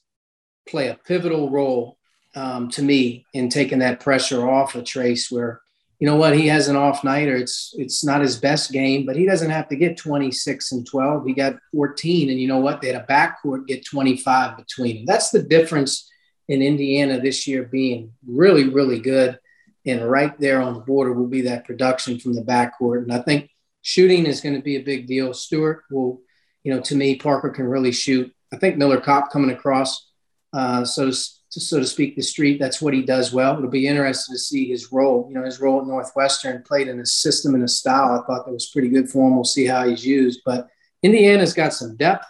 [0.68, 1.98] play a pivotal role
[2.35, 5.61] um, to me in taking that pressure off of Trayce, where
[5.98, 9.06] you know what he has an off night or it's it's not his best game,
[9.06, 11.26] but he doesn't have to get 26 and 12.
[11.26, 12.80] He got 14, and you know what?
[12.80, 15.06] They had a backcourt get 25 between them.
[15.06, 16.11] That's the difference
[16.48, 19.38] in Indiana this year being really, really good.
[19.85, 23.02] And right there on the border will be that production from the backcourt.
[23.02, 23.50] And I think
[23.82, 25.32] shooting is going to be a big deal.
[25.32, 26.20] Stewart will
[26.66, 28.35] you know, to me, Parker can really shoot.
[28.52, 30.11] I think Miller Kopp coming across,
[30.52, 31.12] uh, so
[31.52, 32.59] to, so to speak, the street.
[32.59, 33.56] That's what he does well.
[33.56, 35.26] It'll be interesting to see his role.
[35.28, 38.12] You know, his role at Northwestern played in a system and a style.
[38.12, 39.35] I thought that was pretty good for him.
[39.37, 40.40] We'll see how he's used.
[40.44, 40.68] But
[41.02, 42.26] Indiana's got some depth,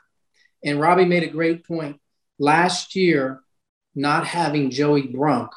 [0.64, 2.00] and Robbie made a great point
[2.38, 3.40] last year.
[3.98, 5.52] Not having Joey Brunk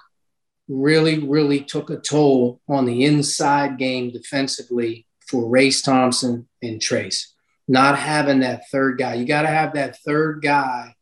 [0.69, 7.33] really, really took a toll on the inside game defensively for Race Thompson and Trayce.
[7.69, 9.13] not having that third guy.
[9.13, 10.95] You got to have that third guy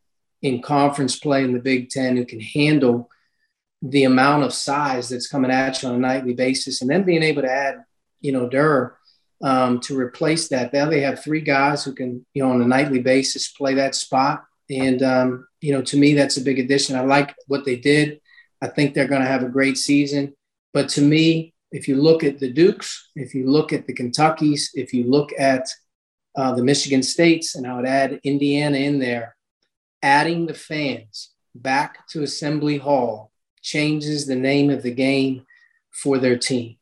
[0.47, 3.09] in conference play in the Big Ten who can handle
[3.81, 7.23] the amount of size that's coming at you on a nightly basis, and then being
[7.23, 7.83] able to add,
[8.21, 8.97] you know, Durr
[9.43, 10.73] um, to replace that.
[10.73, 13.95] Now they have three guys who can, you know, on a nightly basis play that
[13.95, 16.95] spot, and um, you know, to me, that's a big addition.
[16.95, 18.19] I like what they did.
[18.61, 20.33] I think they're going to have a great season.
[20.73, 24.71] But to me, if you look at the Dukes, if you look at the Kentuckies,
[24.73, 25.67] if you look at
[26.35, 29.36] uh, the Michigan States, and I would add Indiana in there.
[30.07, 35.45] Adding the fans back to Assembly Hall changes the name of the game
[35.91, 36.77] for their team.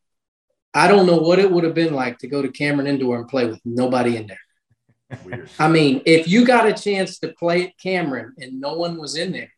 [0.76, 3.28] I don't know what it would have been like to go to Cameron Indoor and
[3.28, 5.20] play with nobody in there.
[5.26, 5.50] Weird.
[5.58, 9.16] I mean, if you got a chance to play at Cameron and no one was
[9.18, 9.52] in there,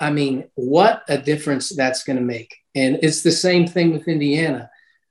[0.00, 2.56] I mean, what a difference that's going to make.
[2.74, 4.70] And it's the same thing with Indiana.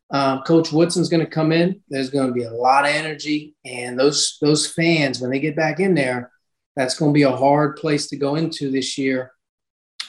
[0.09, 1.83] Um, Coach Woodson's going to come in.
[1.87, 5.55] There's going to be a lot of energy, and those those fans when they get
[5.55, 6.31] back in there,
[6.77, 9.31] that's going to be a hard place to go into this year.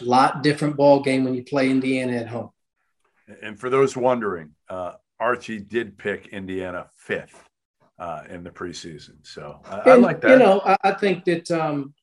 [0.02, 2.50] A lot different ball game when you play Indiana at home.
[3.42, 7.42] And for those wondering, uh, Archie did pick Indiana fifth
[7.98, 9.16] uh, in the preseason.
[9.22, 10.30] So I, and, I like that.
[10.32, 11.94] You know, I, I think that um,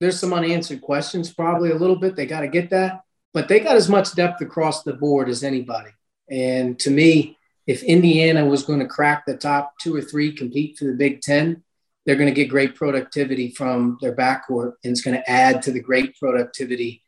[0.00, 2.14] there's some unanswered questions, probably a little bit.
[2.14, 3.00] They got to get that,
[3.32, 5.90] but they got as much depth across the board as anybody.
[6.30, 10.78] And to me, if Indiana was going to crack the top two or three, compete
[10.78, 11.64] for the Big Ten,
[12.04, 15.72] they're going to get great productivity from their backcourt, and it's going to add to
[15.72, 17.02] the great productivity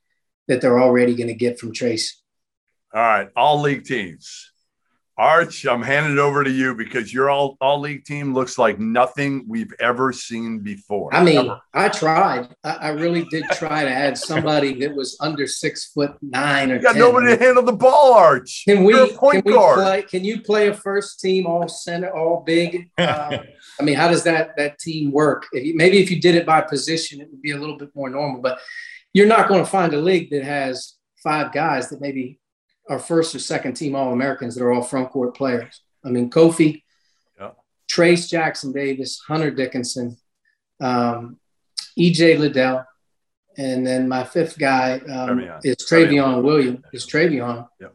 [0.49, 2.13] that they're already going to get from Trayce.
[2.95, 4.53] All right, all league teams.
[5.19, 8.79] Arch, I'm handing it over to you because your all all league team looks like
[8.79, 11.15] nothing we've ever seen before.
[11.15, 11.61] I mean, ever.
[11.73, 12.55] I tried.
[12.63, 16.77] I, I, really did try to add somebody that was under six foot nine or.
[16.77, 17.01] You got 10.
[17.01, 18.65] nobody to handle the ball, Arch.
[18.69, 19.13] Can we?
[19.13, 19.79] point can guard.
[19.79, 20.03] we play?
[20.03, 22.91] Can you play a first team all center, all big?
[22.99, 23.07] Um,
[23.81, 25.47] I mean, how does that that team work?
[25.53, 27.89] If you, maybe if you did it by position, it would be a little bit
[27.95, 28.43] more normal.
[28.43, 28.59] But
[29.15, 32.39] you're not going to find a league that has five guys that maybe
[32.89, 35.81] are first or second team All Americans that are all front court players.
[36.05, 36.83] I mean, Kofi,
[37.39, 37.51] yeah.
[37.91, 40.17] Trayce Jackson Davis, Hunter Dickinson,
[40.81, 41.39] um,
[41.99, 42.85] EJ Liddell,
[43.59, 46.85] and then my fifth guy um, is Trevion Williams.
[46.93, 47.69] Is Trevion?
[47.81, 47.95] Yep.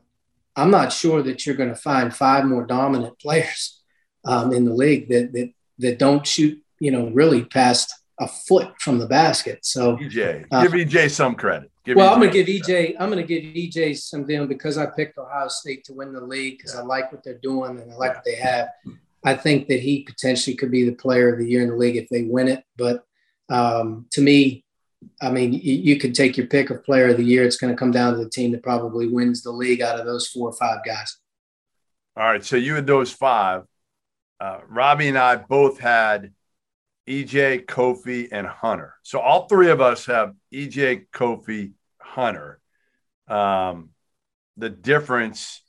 [0.55, 3.81] I'm not sure that you're going to find five more dominant players
[4.25, 8.73] um, in the league that that that don't shoot, you know, really past a foot
[8.79, 9.65] from the basket.
[9.65, 11.70] So EJ, uh, give EJ some credit.
[11.83, 12.95] Give well, EJ I'm going to give EJ.
[12.99, 16.21] I'm going to give EJ some deal because I picked Ohio State to win the
[16.21, 18.69] league because I like what they're doing and I like what they have.
[19.23, 21.95] I think that he potentially could be the player of the year in the league
[21.95, 22.63] if they win it.
[22.77, 23.03] But
[23.49, 24.63] um, to me,
[25.21, 27.43] I mean, you, you could take your pick of player of the year.
[27.43, 30.05] It's going to come down to the team that probably wins the league out of
[30.05, 31.17] those four or five guys.
[32.15, 32.43] All right.
[32.43, 33.63] So you and those five,
[34.39, 36.33] uh, Robbie and I both had
[37.11, 38.95] EJ, Kofi, and Hunter.
[39.03, 42.59] So all three of us have EJ, Kofi, Hunter.
[43.27, 43.89] Um,
[44.55, 45.61] the difference,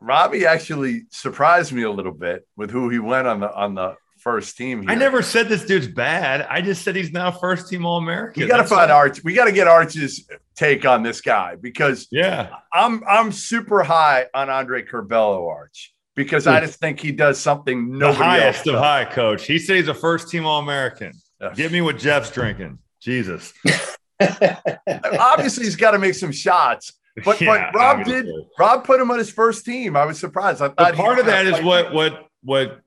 [0.00, 3.94] Robbie actually surprised me a little bit with who he went on the on the
[4.18, 4.82] first team.
[4.82, 4.90] Here.
[4.90, 6.42] I never said this dude's bad.
[6.42, 8.42] I just said he's now first team All American.
[8.42, 9.22] We got to find Arch.
[9.22, 14.26] We got to get Arch's take on this guy because yeah, I'm I'm super high
[14.34, 18.66] on Andre Curbelo Arch because I just think he does something nobody the highest else
[18.66, 19.46] of high, coach.
[19.46, 21.12] He says he's a first team All American.
[21.40, 21.56] Yes.
[21.56, 22.80] Give me what Jeff's drinking.
[23.00, 23.54] Jesus.
[24.20, 26.92] Obviously, he's got to make some shots.
[27.24, 28.26] But, yeah, but Rob did.
[28.58, 29.96] Rob put him on his first team.
[29.96, 30.60] I was surprised.
[30.60, 32.80] I thought part of that is what what what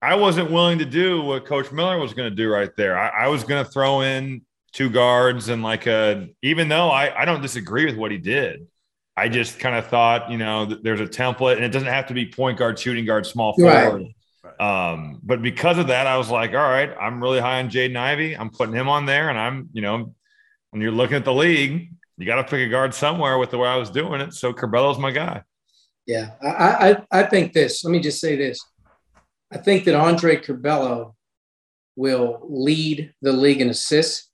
[0.00, 1.20] I wasn't willing to do.
[1.20, 2.98] What Coach Miller was going to do right there.
[2.98, 6.28] I, I was going to throw in two guards and like a.
[6.40, 8.66] Even though I I don't disagree with what he did,
[9.16, 12.14] I just kind of thought you know there's a template and it doesn't have to
[12.14, 14.02] be point guard, shooting guard, small forward.
[14.02, 14.14] Right.
[14.60, 17.96] Um, but because of that, I was like, all right, I'm really high on Jaden
[17.96, 18.36] Ivey.
[18.36, 20.14] I'm putting him on there, and I'm, you know,
[20.70, 23.58] when you're looking at the league, you got to pick a guard somewhere with the
[23.58, 24.34] way I was doing it.
[24.34, 25.42] So Curbelo's my guy.
[26.06, 27.84] Yeah, I, I I think this.
[27.84, 28.58] Let me just say this.
[29.52, 31.14] I think that Andre Curbelo
[31.94, 34.30] will lead the league in assists.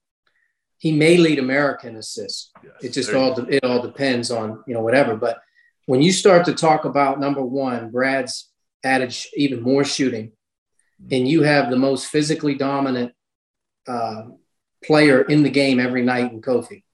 [0.78, 2.52] He may lead America in assists.
[2.62, 5.16] Yes, it just all de- it all depends on you know whatever.
[5.16, 5.40] But
[5.86, 8.50] when you start to talk about number one, Brad's
[8.84, 10.32] added sh- even more shooting,
[11.10, 13.12] and you have the most physically dominant
[13.88, 14.22] uh,
[14.84, 16.84] player in the game every night in Kofi,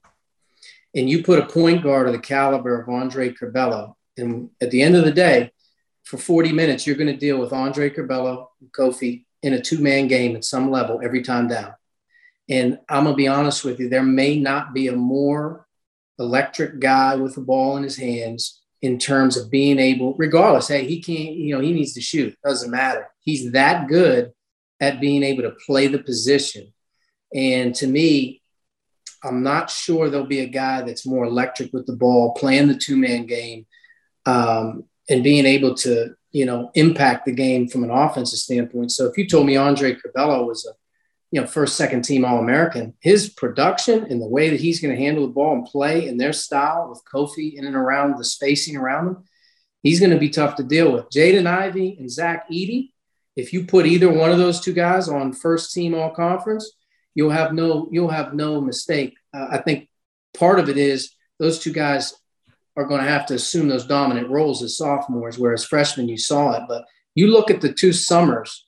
[0.95, 4.81] and you put a point guard of the caliber of Andre Curbelo, and at the
[4.81, 5.53] end of the day,
[6.05, 9.79] for 40 minutes, you're going to deal with Andre Curbelo and Kofi in a two
[9.79, 11.75] man game at some level every time down.
[12.49, 15.67] And I'm going to be honest with you, there may not be a more
[16.19, 20.87] electric guy with the ball in his hands in terms of being able, regardless, hey,
[20.87, 22.37] he can't, you know, he needs to shoot.
[22.45, 23.09] Doesn't matter.
[23.21, 24.33] He's that good
[24.79, 26.73] at being able to play the position.
[27.35, 28.43] And to me,
[29.23, 32.77] I'm not sure there'll be a guy that's more electric with the ball, playing the
[32.77, 33.67] two man game,
[34.27, 38.93] um, and being able to, you know, impact the game from an offensive standpoint.
[38.93, 40.73] So if you told me Andre Curbelo was a,
[41.31, 44.95] you know, first, second team All American, his production and the way that he's going
[44.95, 48.25] to handle the ball and play in their style with Kofi in and around the
[48.25, 49.25] spacing around him,
[49.83, 51.11] he's going to be tough to deal with.
[51.11, 52.91] Jaden Ivey and Zach Edey,
[53.37, 56.71] if you put either one of those two guys on first team All Conference,
[57.15, 59.15] you'll have no you'll have no mistake.
[59.33, 59.89] Uh, I think
[60.39, 62.15] part of it is those two guys
[62.77, 66.53] are going to have to assume those dominant roles as sophomores, whereas freshmen you saw
[66.53, 66.63] it.
[66.69, 68.65] But you look at the two summers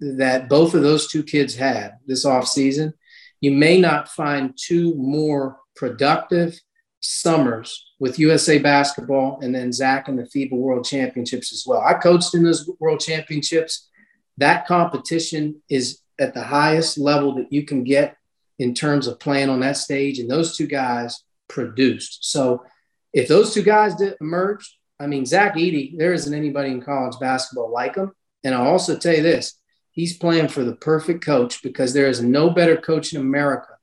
[0.00, 2.92] that both of those two kids had this offseason,
[3.40, 6.58] you may not find two more productive
[7.00, 11.80] summers with USA basketball and then Zach and the FIBA World Championships as well.
[11.80, 13.88] I coached in those World Championships.
[14.36, 18.16] That competition is at the highest level that you can get
[18.58, 22.24] in terms of playing on that stage, and those two guys produced.
[22.30, 22.64] So
[23.12, 27.14] if those two guys did emerge, I mean, Zach Edey, there isn't anybody in college
[27.20, 28.12] basketball like him.
[28.44, 29.57] And I'll also tell you this
[29.98, 33.76] he's playing for the perfect coach because there is no better coach in America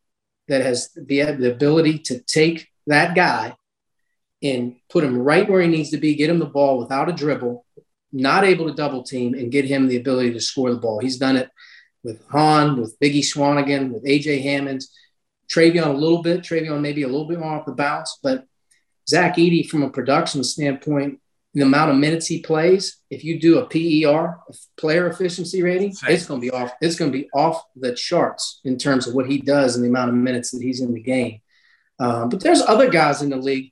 [0.48, 3.54] that has the, the ability to take that guy
[4.42, 7.12] and put him right where he needs to be, get him the ball without a
[7.12, 7.66] dribble,
[8.14, 11.00] not able to double team, and get him the ability to score the ball.
[11.00, 11.50] He's done it
[12.02, 14.94] with Hahn, with Biggie Swanigan, with AJ Hammons,
[15.50, 18.46] Trevion a little bit, Trevion maybe a little bit more off the bounce, but
[19.10, 21.20] Zach Edey, from a production standpoint,
[21.56, 25.94] the amount of minutes he plays, if you do a PER, a player efficiency rating,
[25.94, 26.14] Same.
[26.14, 26.74] it's going to be off.
[26.82, 29.90] It's going to be off the charts in terms of what he does and the
[29.90, 31.40] amount of minutes that he's in the game.
[31.98, 33.72] Um, but there's other guys in the league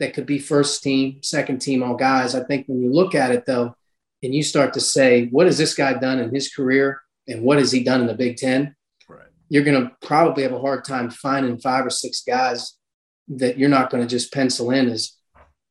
[0.00, 2.34] that could be first team, second team, all guys.
[2.34, 3.76] I think when you look at it though,
[4.24, 7.58] and you start to say, what has this guy done in his career, and what
[7.58, 8.74] has he done in the Big Ten?
[9.08, 9.28] Right.
[9.48, 12.76] You're going to probably have a hard time finding five or six guys
[13.28, 15.12] that you're not going to just pencil in as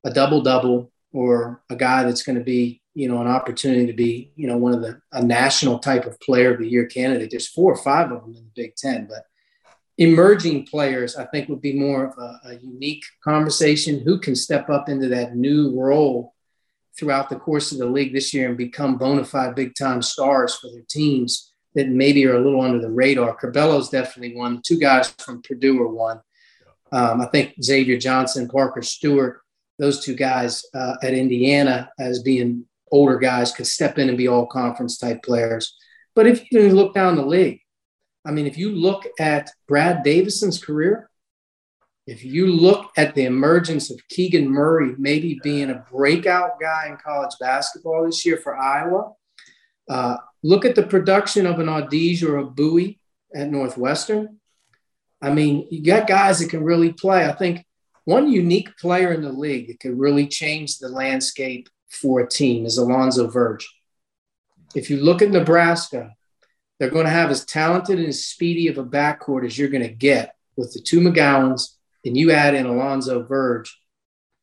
[0.06, 3.94] a double double or a guy that's going to be, you know, an opportunity to
[3.94, 7.32] be, you know, one of the a national type of player of the year candidate.
[7.32, 9.26] There's four or five of them in the Big Ten, but
[9.98, 14.00] emerging players, I think, would be more of a, a unique conversation.
[14.00, 16.34] Who can step up into that new role
[16.98, 20.56] throughout the course of the league this year and become bona fide big time stars
[20.56, 23.38] for their teams that maybe are a little under the radar?
[23.38, 24.62] Curbelo's definitely one.
[24.62, 26.22] Two guys from Purdue are one.
[26.92, 29.42] Um, I think Xavier Johnson, Parker Stewart,
[29.80, 34.28] those two guys uh, at Indiana as being older guys could step in and be
[34.28, 35.76] all conference type players.
[36.16, 37.62] But if you look down the league,
[38.26, 41.10] I mean, if you look at Brad Davison's career,
[42.06, 46.98] if you look at the emergence of Keegan Murray maybe being a breakout guy in
[46.98, 49.14] college basketball this year for Iowa,
[49.90, 52.98] uh, look at the production of an Audige or a Buie
[53.34, 54.40] at Northwestern.
[55.22, 57.26] I mean, you got guys that can really play.
[57.26, 57.64] I think
[58.10, 62.66] one unique player in the league that could really change the landscape for a team
[62.66, 63.68] is Alonzo Verge.
[64.74, 66.16] If you look at Nebraska,
[66.80, 69.84] they're going to have as talented and as speedy of a backcourt as you're going
[69.84, 73.80] to get with the two McGowens, and you add in Alonzo Verge,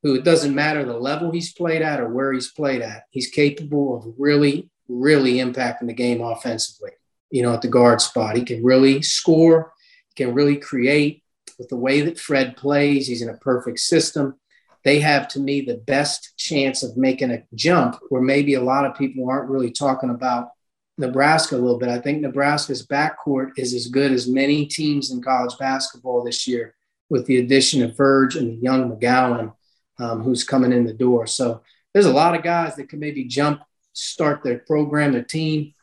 [0.04, 3.28] who it doesn't matter the level he's played at or where he's played at, he's
[3.28, 6.92] capable of really, really impacting the game offensively.
[7.30, 9.72] You know, at the guard spot, he can really score
[10.16, 11.22] can really create
[11.58, 13.06] with the way that Fred plays.
[13.06, 14.36] He's in a perfect system.
[14.84, 18.84] They have, to me, the best chance of making a jump where maybe a lot
[18.84, 20.50] of people aren't really talking about
[20.98, 21.88] Nebraska a little bit.
[21.88, 26.74] I think Nebraska's backcourt is as good as many teams in college basketball this year,
[27.10, 29.54] with the addition of Verge and the young McGowan,
[29.98, 31.26] um, who's coming in the door.
[31.26, 35.74] So there's a lot of guys that can maybe jump, start their program, their team,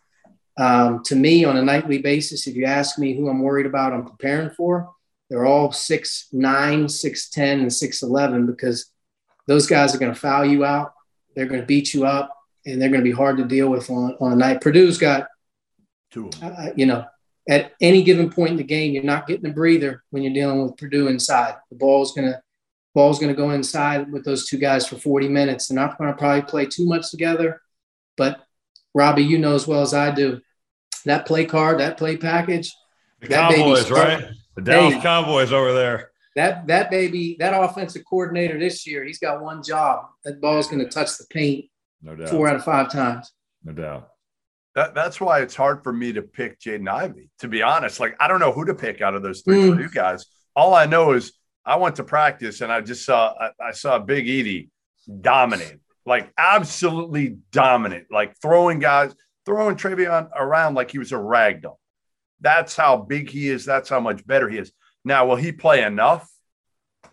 [0.58, 3.94] um, to me, on a nightly basis, if you ask me who I'm worried about,
[3.94, 4.92] I'm preparing for.
[5.30, 8.92] They're all six nine, six ten, and six eleven because
[9.48, 10.94] those guys are going to foul you out.
[11.36, 13.90] They're going to beat you up, and they're going to be hard to deal with
[13.90, 14.62] on, on a night.
[14.62, 15.28] Purdue's got
[16.12, 16.30] two.
[16.42, 17.06] Uh, you know,
[17.50, 20.64] at any given point in the game, you're not getting a breather when you're dealing
[20.64, 21.56] with Purdue inside.
[21.70, 22.42] The ball's going to
[22.94, 25.68] ball's going to go inside with those two guys for 40 minutes.
[25.68, 27.62] They're not going to probably play too much together,
[28.16, 28.40] but
[28.94, 30.42] Robbie, you know as well as I do,
[31.06, 32.72] that play card, that play package.
[33.20, 34.26] The Cowboys, right?
[34.56, 36.12] The Dallas hey, Cowboys over there.
[36.36, 40.06] That that baby, that offensive coordinator this year, he's got one job.
[40.24, 41.66] That ball's going to touch the paint.
[42.02, 42.30] No doubt.
[42.30, 43.32] Four out of five times.
[43.64, 44.10] No doubt.
[44.76, 47.30] That, that's why it's hard for me to pick Jaden Ivey.
[47.40, 49.80] To be honest, like I don't know who to pick out of those three mm.
[49.80, 50.26] you guys.
[50.56, 51.34] All I know is
[51.66, 54.70] I went to practice and I just saw I, I saw Big Edey
[55.22, 59.14] dominate like absolutely dominant, like throwing guys,
[59.46, 61.78] throwing Trevion around like he was a ragdoll.
[62.44, 63.66] That's how big he is.
[63.66, 64.72] That's how much better he is.
[65.04, 66.30] Now, will he play enough?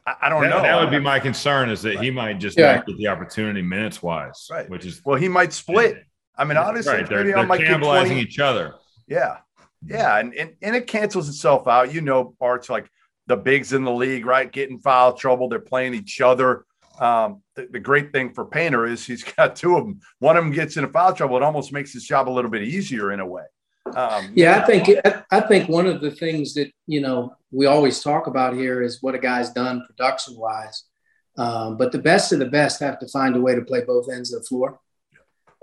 [0.05, 0.62] I, I don't that, know.
[0.62, 2.05] That would be my concern is that right.
[2.05, 2.76] he might just yeah.
[2.76, 4.68] not get the opportunity minutes wise, right?
[4.68, 6.05] Which is well, he might split.
[6.37, 7.09] I mean, honestly, right.
[7.09, 8.74] they're, they're cannibalizing each other.
[9.07, 9.39] Yeah,
[9.87, 11.95] yeah, and, and and it cancels itself out.
[11.95, 12.91] You know, parts like
[13.26, 14.51] the bigs in the league, right?
[14.51, 15.49] Getting foul trouble.
[15.49, 16.64] They're playing each other.
[16.99, 20.01] Um, the, the, great thing for Painter is he's got two of them.
[20.18, 21.37] One of them gets into foul trouble.
[21.37, 23.45] It almost makes his job a little bit easier in a way.
[23.97, 24.88] Um, yeah, I think
[25.30, 29.03] I think one of the things that you know we always talk about here is
[29.03, 30.84] what a guy's done production wise.
[31.36, 34.11] Um, but the best of the best have to find a way to play both
[34.11, 34.80] ends of the floor.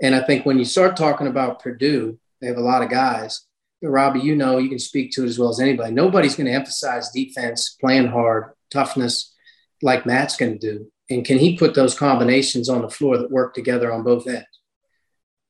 [0.02, 3.44] And I think when you start talking about Purdue, they have a lot of guys.
[3.82, 5.92] Robbie, you know, you can speak to it as well as anybody.
[5.92, 9.34] Nobody's going to emphasize defense, playing hard, toughness,
[9.82, 13.30] like Matt's going to do and can he put those combinations on the floor that
[13.30, 14.46] work together on both ends?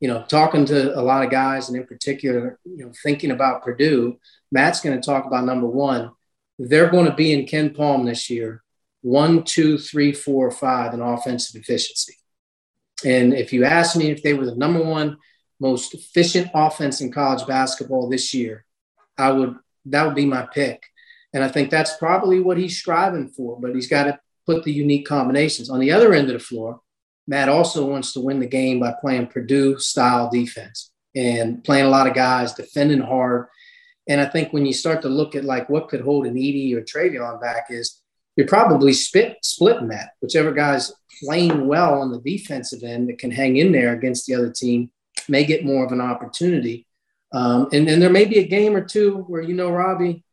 [0.01, 3.63] You know, talking to a lot of guys, and in particular, you know, thinking about
[3.63, 4.19] Purdue,
[4.53, 6.13] Matt's going to talk about number one.
[6.59, 8.63] They're going to be in KenPom this year,
[9.03, 12.15] one, two, three, four, five in offensive efficiency.
[13.05, 15.19] And if you ask me if they were the number one
[15.61, 18.65] most efficient offense in college basketball this year,
[19.17, 20.83] I would that would be my pick.
[21.33, 24.73] And I think that's probably what he's striving for, but he's got to put the
[24.73, 25.71] unique combinations.
[25.71, 26.81] On the other end of the floor,
[27.29, 31.91] Matt also wants to win the game by playing Purdue style defense and playing a
[31.91, 33.47] lot of guys, defending hard.
[34.09, 36.75] And I think when you start to look at like what could hold an Edey
[36.75, 38.01] or Trevion back is
[38.37, 40.13] you're probably split, splitting that.
[40.23, 40.91] Whichever guy's
[41.23, 44.91] playing well on the defensive end that can hang in there against the other team
[45.29, 46.87] may get more of an opportunity.
[47.33, 50.25] Um, and then there may be a game or two where, you know, Robbie,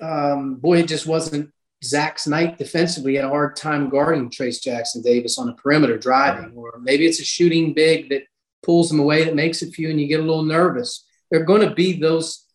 [0.00, 1.52] um, boy, it just wasn't
[1.84, 3.16] Zach's night defensively.
[3.16, 7.20] Had a hard time guarding Trayce Jackson Davis on a perimeter driving, or maybe it's
[7.20, 8.22] a shooting big that
[8.62, 11.04] pulls him away that makes a few and you get a little nervous.
[11.30, 12.46] There are going to be those,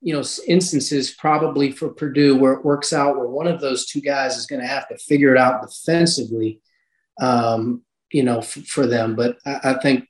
[0.00, 4.00] you know, instances probably for Purdue where it works out where one of those two
[4.00, 6.60] guys is going to have to figure it out defensively,
[7.20, 9.16] um, you know, f- for them.
[9.16, 10.08] But I, I think,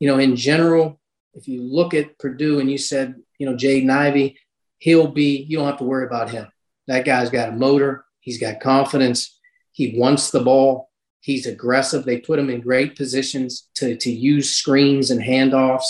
[0.00, 0.98] you know, in general,
[1.34, 4.38] if you look at Purdue and you said, you know, Jaden Ivey,
[4.78, 6.48] he'll be, you don't have to worry about him.
[6.88, 9.38] That guy's got a motor, he's got confidence,
[9.72, 12.04] he wants the ball, he's aggressive.
[12.04, 15.86] They put him in great positions to, to use screens and handoffs.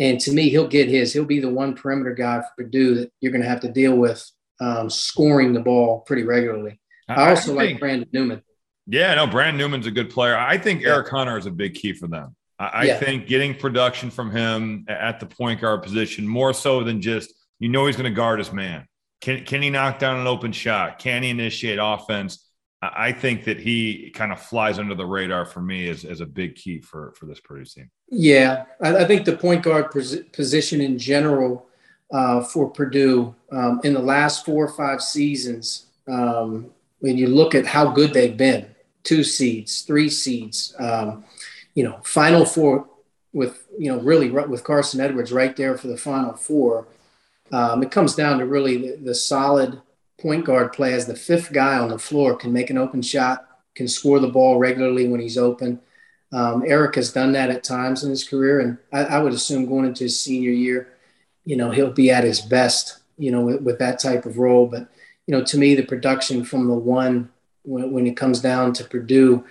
[0.00, 1.12] And to me, he'll get his.
[1.12, 3.94] He'll be the one perimeter guy for Purdue that you're going to have to deal
[3.94, 4.24] with
[4.60, 6.80] um, scoring the ball pretty regularly.
[7.08, 8.42] I also I think, like Brandon Newman.
[8.86, 10.36] Yeah, no, Brandon Newman's a good player.
[10.36, 10.94] I think yeah.
[10.94, 12.34] Eric Hunter is a big key for them.
[12.58, 12.98] I, yeah.
[12.98, 17.68] think getting production from him at the point guard position more so than just you
[17.68, 18.86] know he's going to guard his man.
[19.22, 20.98] Can can he knock down an open shot?
[20.98, 22.46] Can he initiate offense?
[22.82, 26.26] I think that he kind of flies under the radar for me as, as a
[26.26, 27.90] big key for for this Purdue team.
[28.08, 29.92] Yeah, I, I think the point guard
[30.32, 31.66] position in general
[32.12, 37.54] uh, for Purdue um, in the last four or five seasons, um, when you look
[37.54, 38.66] at how good they've been,
[39.04, 40.74] two seeds, three seeds.
[40.80, 41.24] Um,
[41.74, 42.88] you know, Final Four
[43.32, 46.88] with you know really with Carson Edwards right there for the Final Four.
[47.52, 49.80] Um, it comes down to really the, the, solid
[50.18, 53.46] point guard play as the fifth guy on the floor can make an open shot,
[53.74, 55.78] can score the ball regularly when he's open.
[56.32, 59.66] Um, Eric has done that at times in his career, and I, I, would assume
[59.66, 60.94] going into his senior year,
[61.44, 64.66] you know, he'll be at his best, you know, with, with that type of role.
[64.66, 64.88] But
[65.26, 67.28] you know, to me, the production from the one
[67.64, 69.44] when, when it comes down to Purdue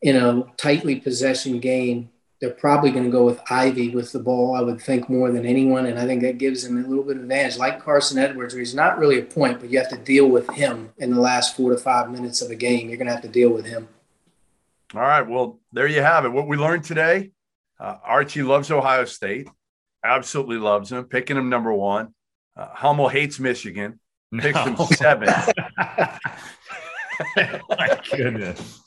[0.00, 2.10] in a tightly possession game,
[2.46, 5.44] they're probably going to go with Ivey with the ball, I would think, more than
[5.44, 5.86] anyone.
[5.86, 8.60] And I think that gives him a little bit of advantage, like Carson Edwards, where
[8.60, 11.56] he's not really a point, but you have to deal with him in the last
[11.56, 12.88] four to five minutes of a game.
[12.88, 13.88] You're going to have to deal with him.
[14.94, 15.22] All right.
[15.22, 16.28] Well, there you have it.
[16.28, 17.32] What we learned today
[17.80, 19.48] uh, Archie loves Ohio State,
[20.04, 22.14] absolutely loves him, picking him number one.
[22.56, 23.98] Uh, Hummel hates Michigan,
[24.38, 24.74] picks no.
[24.74, 25.28] him seven.
[27.68, 28.80] My goodness.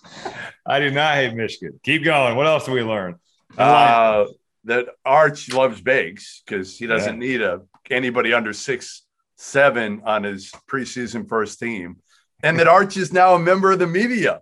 [0.65, 1.79] I do not hate Michigan.
[1.83, 2.35] Keep going.
[2.35, 3.19] What else do we learn?
[3.57, 4.25] Uh,
[4.65, 7.27] that Arch loves Bakes because he doesn't yeah.
[7.27, 9.03] need a anybody under six
[9.35, 11.97] seven on his preseason first team,
[12.43, 14.41] and that Arch is now a member of the media.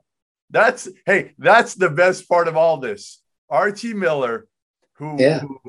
[0.50, 3.22] That's hey, that's the best part of all this.
[3.50, 4.48] Archie Miller,
[4.96, 5.40] who, yeah.
[5.40, 5.60] who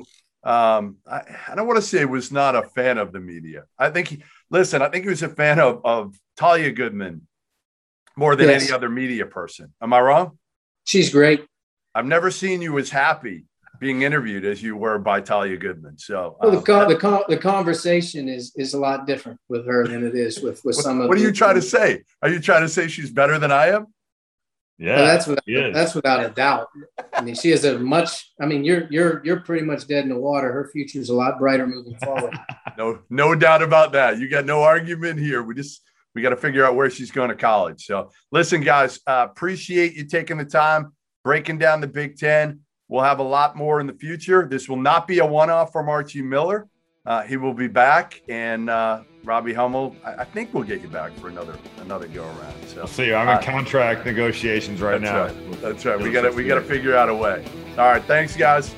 [0.43, 3.65] um, I, I, don't want to say was not a fan of the media.
[3.77, 4.81] I think he listen.
[4.81, 7.27] I think he was a fan of of Talia Goodman
[8.15, 8.63] more than yes.
[8.63, 9.73] any other media person.
[9.81, 10.37] Am I wrong?
[10.85, 11.45] She's great.
[11.95, 13.45] I've never seen you as happy
[13.79, 15.97] being interviewed as you were by Talia Goodman.
[15.97, 19.65] So well, the, um, con- the, con- the conversation is is a lot different with
[19.65, 21.07] her than it is with with what, some of.
[21.07, 22.03] What are you trying to say?
[22.21, 23.87] Are you trying to say she's better than I am?
[24.77, 26.67] Yeah, well, that's without, that's without a doubt.
[27.13, 28.31] I mean, she is a much.
[28.39, 30.51] I mean, you're you're you're pretty much dead in the water.
[30.53, 32.37] Her future is a lot brighter moving forward.
[32.77, 34.19] no, no doubt about that.
[34.19, 35.43] You got no argument here.
[35.43, 35.81] We just
[36.15, 37.85] we got to figure out where she's going to college.
[37.85, 40.93] So, listen, guys, uh, appreciate you taking the time
[41.29, 42.59] breaking down the Big Ten.
[42.87, 44.47] We'll have a lot more in the future.
[44.49, 46.67] This will not be a one off from Archie Miller.
[47.05, 50.87] Uh, he will be back, and uh, Robbie Hummel, I, I, think we'll get you
[50.87, 52.67] back for another another go around.
[52.67, 53.05] So we'll see.
[53.05, 53.15] You.
[53.15, 55.49] I'm in uh, contract negotiations right that's now.
[55.51, 55.61] Right.
[55.61, 55.99] That's right.
[55.99, 57.45] We got to we got to figure out a way.
[57.77, 58.03] All right.
[58.05, 58.73] Thanks, guys.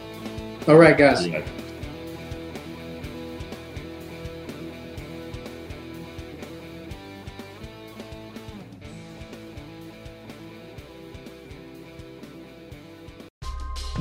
[0.68, 1.30] All right, guys.